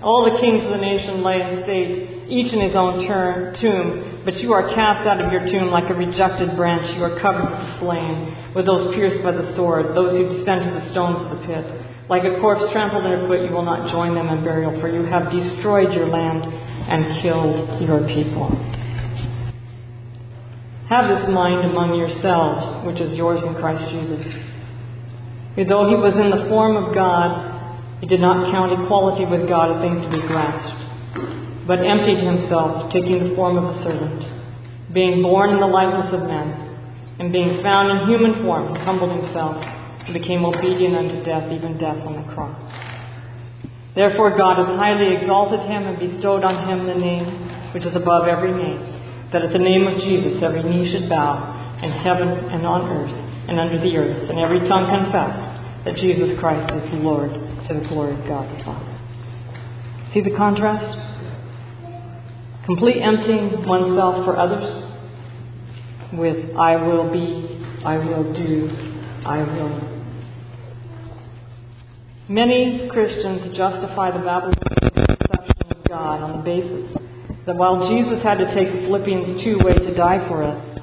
All 0.03 0.27
the 0.27 0.39
kings 0.43 0.65
of 0.65 0.71
the 0.71 0.83
nation 0.83 1.23
lay 1.23 1.41
in 1.41 1.63
state, 1.63 2.14
each 2.29 2.53
in 2.53 2.61
his 2.61 2.73
own 2.73 3.05
turn, 3.07 3.53
tomb, 3.61 4.23
but 4.25 4.35
you 4.41 4.53
are 4.57 4.73
cast 4.73 5.05
out 5.05 5.21
of 5.21 5.29
your 5.29 5.45
tomb 5.45 5.69
like 5.69 5.91
a 5.93 5.97
rejected 5.97 6.57
branch. 6.57 6.89
You 6.97 7.05
are 7.05 7.21
covered 7.21 7.45
with 7.45 7.61
the 7.61 7.73
slain, 7.81 8.55
with 8.57 8.65
those 8.65 8.95
pierced 8.97 9.21
by 9.21 9.33
the 9.33 9.53
sword, 9.53 9.93
those 9.93 10.17
who 10.17 10.25
descend 10.41 10.65
to 10.65 10.73
the 10.73 10.87
stones 10.93 11.21
of 11.21 11.37
the 11.37 11.41
pit. 11.45 11.65
Like 12.09 12.25
a 12.25 12.41
corpse 12.41 12.65
trampled 12.73 13.05
underfoot, 13.05 13.45
you 13.45 13.53
will 13.53 13.65
not 13.65 13.93
join 13.93 14.17
them 14.17 14.29
in 14.33 14.45
burial, 14.45 14.73
for 14.81 14.89
you 14.89 15.05
have 15.05 15.29
destroyed 15.29 15.93
your 15.93 16.09
land 16.09 16.45
and 16.45 17.21
killed 17.21 17.81
your 17.85 18.05
people. 18.09 18.49
Have 20.89 21.09
this 21.09 21.25
mind 21.33 21.69
among 21.69 21.97
yourselves, 21.97 22.85
which 22.85 23.01
is 23.01 23.17
yours 23.17 23.41
in 23.45 23.57
Christ 23.57 23.89
Jesus. 23.89 24.25
Who, 25.57 25.65
though 25.65 25.89
he 25.89 25.97
was 25.97 26.17
in 26.17 26.29
the 26.29 26.45
form 26.49 26.77
of 26.77 26.93
God, 26.93 28.01
he 28.01 28.07
did 28.07 28.21
not 28.21 28.53
count 28.53 28.73
equality 28.73 29.25
with 29.25 29.49
God 29.49 29.73
a 29.73 29.81
thing 29.81 30.05
to 30.05 30.09
be 30.13 30.21
grasped 30.29 30.84
but 31.67 31.81
emptied 31.81 32.21
himself, 32.21 32.93
taking 32.93 33.29
the 33.29 33.35
form 33.35 33.57
of 33.57 33.65
a 33.65 33.83
servant. 33.83 34.23
Being 34.93 35.23
born 35.23 35.51
in 35.51 35.61
the 35.61 35.67
likeness 35.67 36.13
of 36.13 36.29
men, 36.29 36.65
and 37.19 37.33
being 37.33 37.63
found 37.63 37.91
in 37.91 38.09
human 38.09 38.43
form, 38.43 38.75
he 38.75 38.81
humbled 38.83 39.11
himself 39.11 39.57
and 39.63 40.13
became 40.13 40.45
obedient 40.45 40.97
unto 40.97 41.25
death, 41.25 41.51
even 41.51 41.79
death 41.79 41.99
on 42.05 42.21
the 42.21 42.27
cross. 42.35 42.59
Therefore 43.95 44.37
God 44.37 44.59
has 44.59 44.77
highly 44.77 45.15
exalted 45.17 45.61
him 45.71 45.87
and 45.87 45.97
bestowed 45.99 46.43
on 46.43 46.67
him 46.67 46.87
the 46.87 46.99
name 46.99 47.73
which 47.73 47.87
is 47.87 47.95
above 47.95 48.27
every 48.27 48.53
name, 48.53 49.31
that 49.33 49.43
at 49.43 49.53
the 49.53 49.63
name 49.63 49.87
of 49.87 50.03
Jesus 50.03 50.43
every 50.43 50.63
knee 50.63 50.91
should 50.91 51.09
bow 51.09 51.79
in 51.83 51.91
heaven 51.91 52.29
and 52.51 52.67
on 52.67 52.91
earth 52.91 53.15
and 53.49 53.61
under 53.61 53.79
the 53.79 53.97
earth, 53.97 54.31
and 54.31 54.39
every 54.39 54.61
tongue 54.67 54.91
confess 54.91 55.37
that 55.85 55.97
Jesus 55.97 56.39
Christ 56.41 56.73
is 56.75 56.91
the 56.91 56.99
Lord 56.99 57.31
to 57.31 57.71
the 57.75 57.87
glory 57.89 58.19
of 58.19 58.27
God 58.27 58.51
the 58.51 58.65
Father. 58.65 58.95
See 60.13 60.23
the 60.23 60.35
contrast? 60.37 61.14
Complete 62.67 63.03
emptying 63.03 63.67
oneself 63.67 64.25
for 64.25 64.39
others 64.39 64.73
with 66.13 66.57
I 66.57 66.77
will 66.77 67.13
be, 67.13 67.63
I 67.85 67.99
will 67.99 68.33
do, 68.33 68.71
I 69.27 69.39
will. 69.39 69.95
Many 72.29 72.89
Christians 72.91 73.55
justify 73.55 74.11
the 74.13 74.25
Babylonian 74.25 74.57
conception 74.95 75.71
of 75.71 75.85
God 75.87 76.23
on 76.23 76.39
the 76.39 76.43
basis 76.43 76.97
that 77.45 77.55
while 77.55 77.87
Jesus 77.91 78.23
had 78.23 78.39
to 78.39 78.47
take 78.55 78.73
the 78.73 78.81
Philippians 78.87 79.45
2 79.45 79.59
way 79.63 79.75
to 79.75 79.95
die 79.95 80.27
for 80.27 80.43
us, 80.43 80.81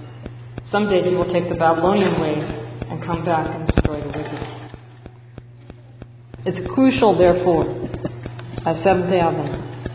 someday 0.70 1.02
he 1.10 1.16
will 1.16 1.34
take 1.34 1.50
the 1.50 1.56
Babylonian 1.56 2.22
way 2.22 2.36
and 2.92 3.04
come 3.04 3.26
back 3.26 3.50
and 3.56 3.68
destroy 3.68 4.02
the 4.02 4.08
wicked. 4.08 4.62
It's 6.46 6.74
crucial, 6.76 7.18
therefore, 7.18 7.66
as 8.68 8.84
Seventh 8.84 9.10
day 9.10 9.20
Adventists 9.20 9.90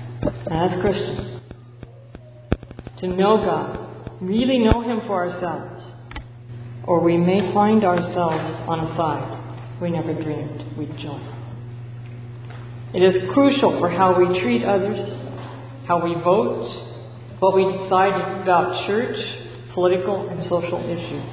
and 0.50 0.54
as 0.54 0.80
Christians, 0.80 1.36
to 3.00 3.06
know 3.06 3.38
God, 3.38 4.20
really 4.20 4.58
know 4.58 4.82
Him 4.82 5.00
for 5.06 5.26
ourselves, 5.26 5.84
or 6.84 7.00
we 7.00 7.16
may 7.16 7.52
find 7.52 7.84
ourselves 7.84 8.68
on 8.68 8.80
a 8.80 8.96
side 8.96 9.36
we 9.80 9.90
never 9.90 10.14
dreamed 10.14 10.76
we'd 10.78 10.96
join. 10.98 11.20
It 12.94 13.02
is 13.02 13.30
crucial 13.34 13.78
for 13.78 13.90
how 13.90 14.18
we 14.18 14.40
treat 14.40 14.64
others, 14.64 14.98
how 15.86 16.02
we 16.02 16.14
vote, 16.14 16.64
what 17.40 17.54
we 17.54 17.64
decide 17.64 18.42
about 18.42 18.86
church, 18.86 19.16
political, 19.74 20.28
and 20.28 20.42
social 20.44 20.80
issues. 20.80 21.24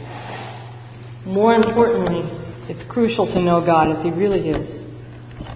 More 1.25 1.55
importantly, 1.55 2.27
it's 2.67 2.83
crucial 2.91 3.27
to 3.27 3.41
know 3.41 3.65
God 3.65 3.95
as 3.95 4.03
He 4.03 4.11
really 4.11 4.49
is. 4.49 4.83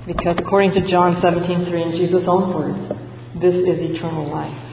Because 0.05 0.37
according 0.39 0.71
to 0.71 0.87
John 0.87 1.21
17:3 1.21 1.81
in 1.81 1.91
Jesus' 1.91 2.23
own 2.27 2.53
words, 2.53 2.87
this 3.41 3.55
is 3.55 3.79
eternal 3.81 4.29
life. 4.31 4.66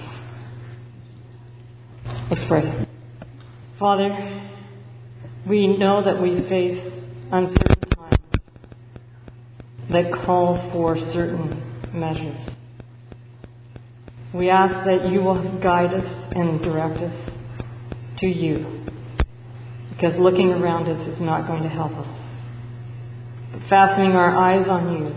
Let's 2.30 2.42
pray. 2.48 2.86
Father, 3.78 4.48
we 5.46 5.76
know 5.76 6.02
that 6.02 6.22
we 6.22 6.36
face 6.48 6.82
uncertain 7.30 7.90
times 7.90 8.18
that 9.92 10.10
call 10.24 10.70
for 10.72 10.96
certain 11.12 11.62
measures. 11.92 12.48
We 14.34 14.48
ask 14.48 14.86
that 14.86 15.10
you 15.10 15.20
will 15.20 15.60
guide 15.62 15.92
us 15.92 16.32
and 16.34 16.62
direct 16.62 16.96
us 17.02 17.30
to 18.20 18.26
you, 18.26 18.86
because 19.90 20.18
looking 20.18 20.48
around 20.48 20.88
us 20.88 21.06
is 21.06 21.20
not 21.20 21.46
going 21.46 21.62
to 21.62 21.68
help 21.68 21.92
us. 21.92 22.38
But 23.52 23.68
fastening 23.68 24.12
our 24.12 24.34
eyes 24.34 24.66
on 24.66 24.94
you 24.94 25.08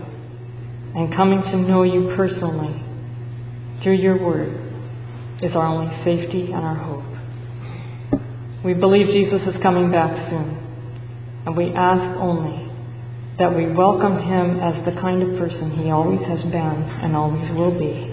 and 0.94 1.14
coming 1.16 1.40
to 1.40 1.56
know 1.56 1.84
you 1.84 2.12
personally 2.14 2.84
through 3.82 3.96
your 3.96 4.22
word 4.22 4.67
is 5.42 5.54
our 5.54 5.66
only 5.66 5.94
safety 6.04 6.52
and 6.52 6.64
our 6.64 6.74
hope. 6.74 7.04
We 8.64 8.74
believe 8.74 9.06
Jesus 9.06 9.42
is 9.46 9.60
coming 9.62 9.90
back 9.90 10.28
soon, 10.28 10.56
and 11.46 11.56
we 11.56 11.70
ask 11.72 12.18
only 12.20 12.68
that 13.38 13.54
we 13.54 13.70
welcome 13.70 14.18
him 14.18 14.58
as 14.58 14.84
the 14.84 15.00
kind 15.00 15.22
of 15.22 15.38
person 15.38 15.70
he 15.70 15.90
always 15.90 16.20
has 16.26 16.42
been 16.42 16.52
and 16.52 17.14
always 17.14 17.50
will 17.52 17.78
be. 17.78 18.12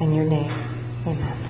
In 0.00 0.12
your 0.12 0.24
name, 0.24 0.50
amen. 1.06 1.48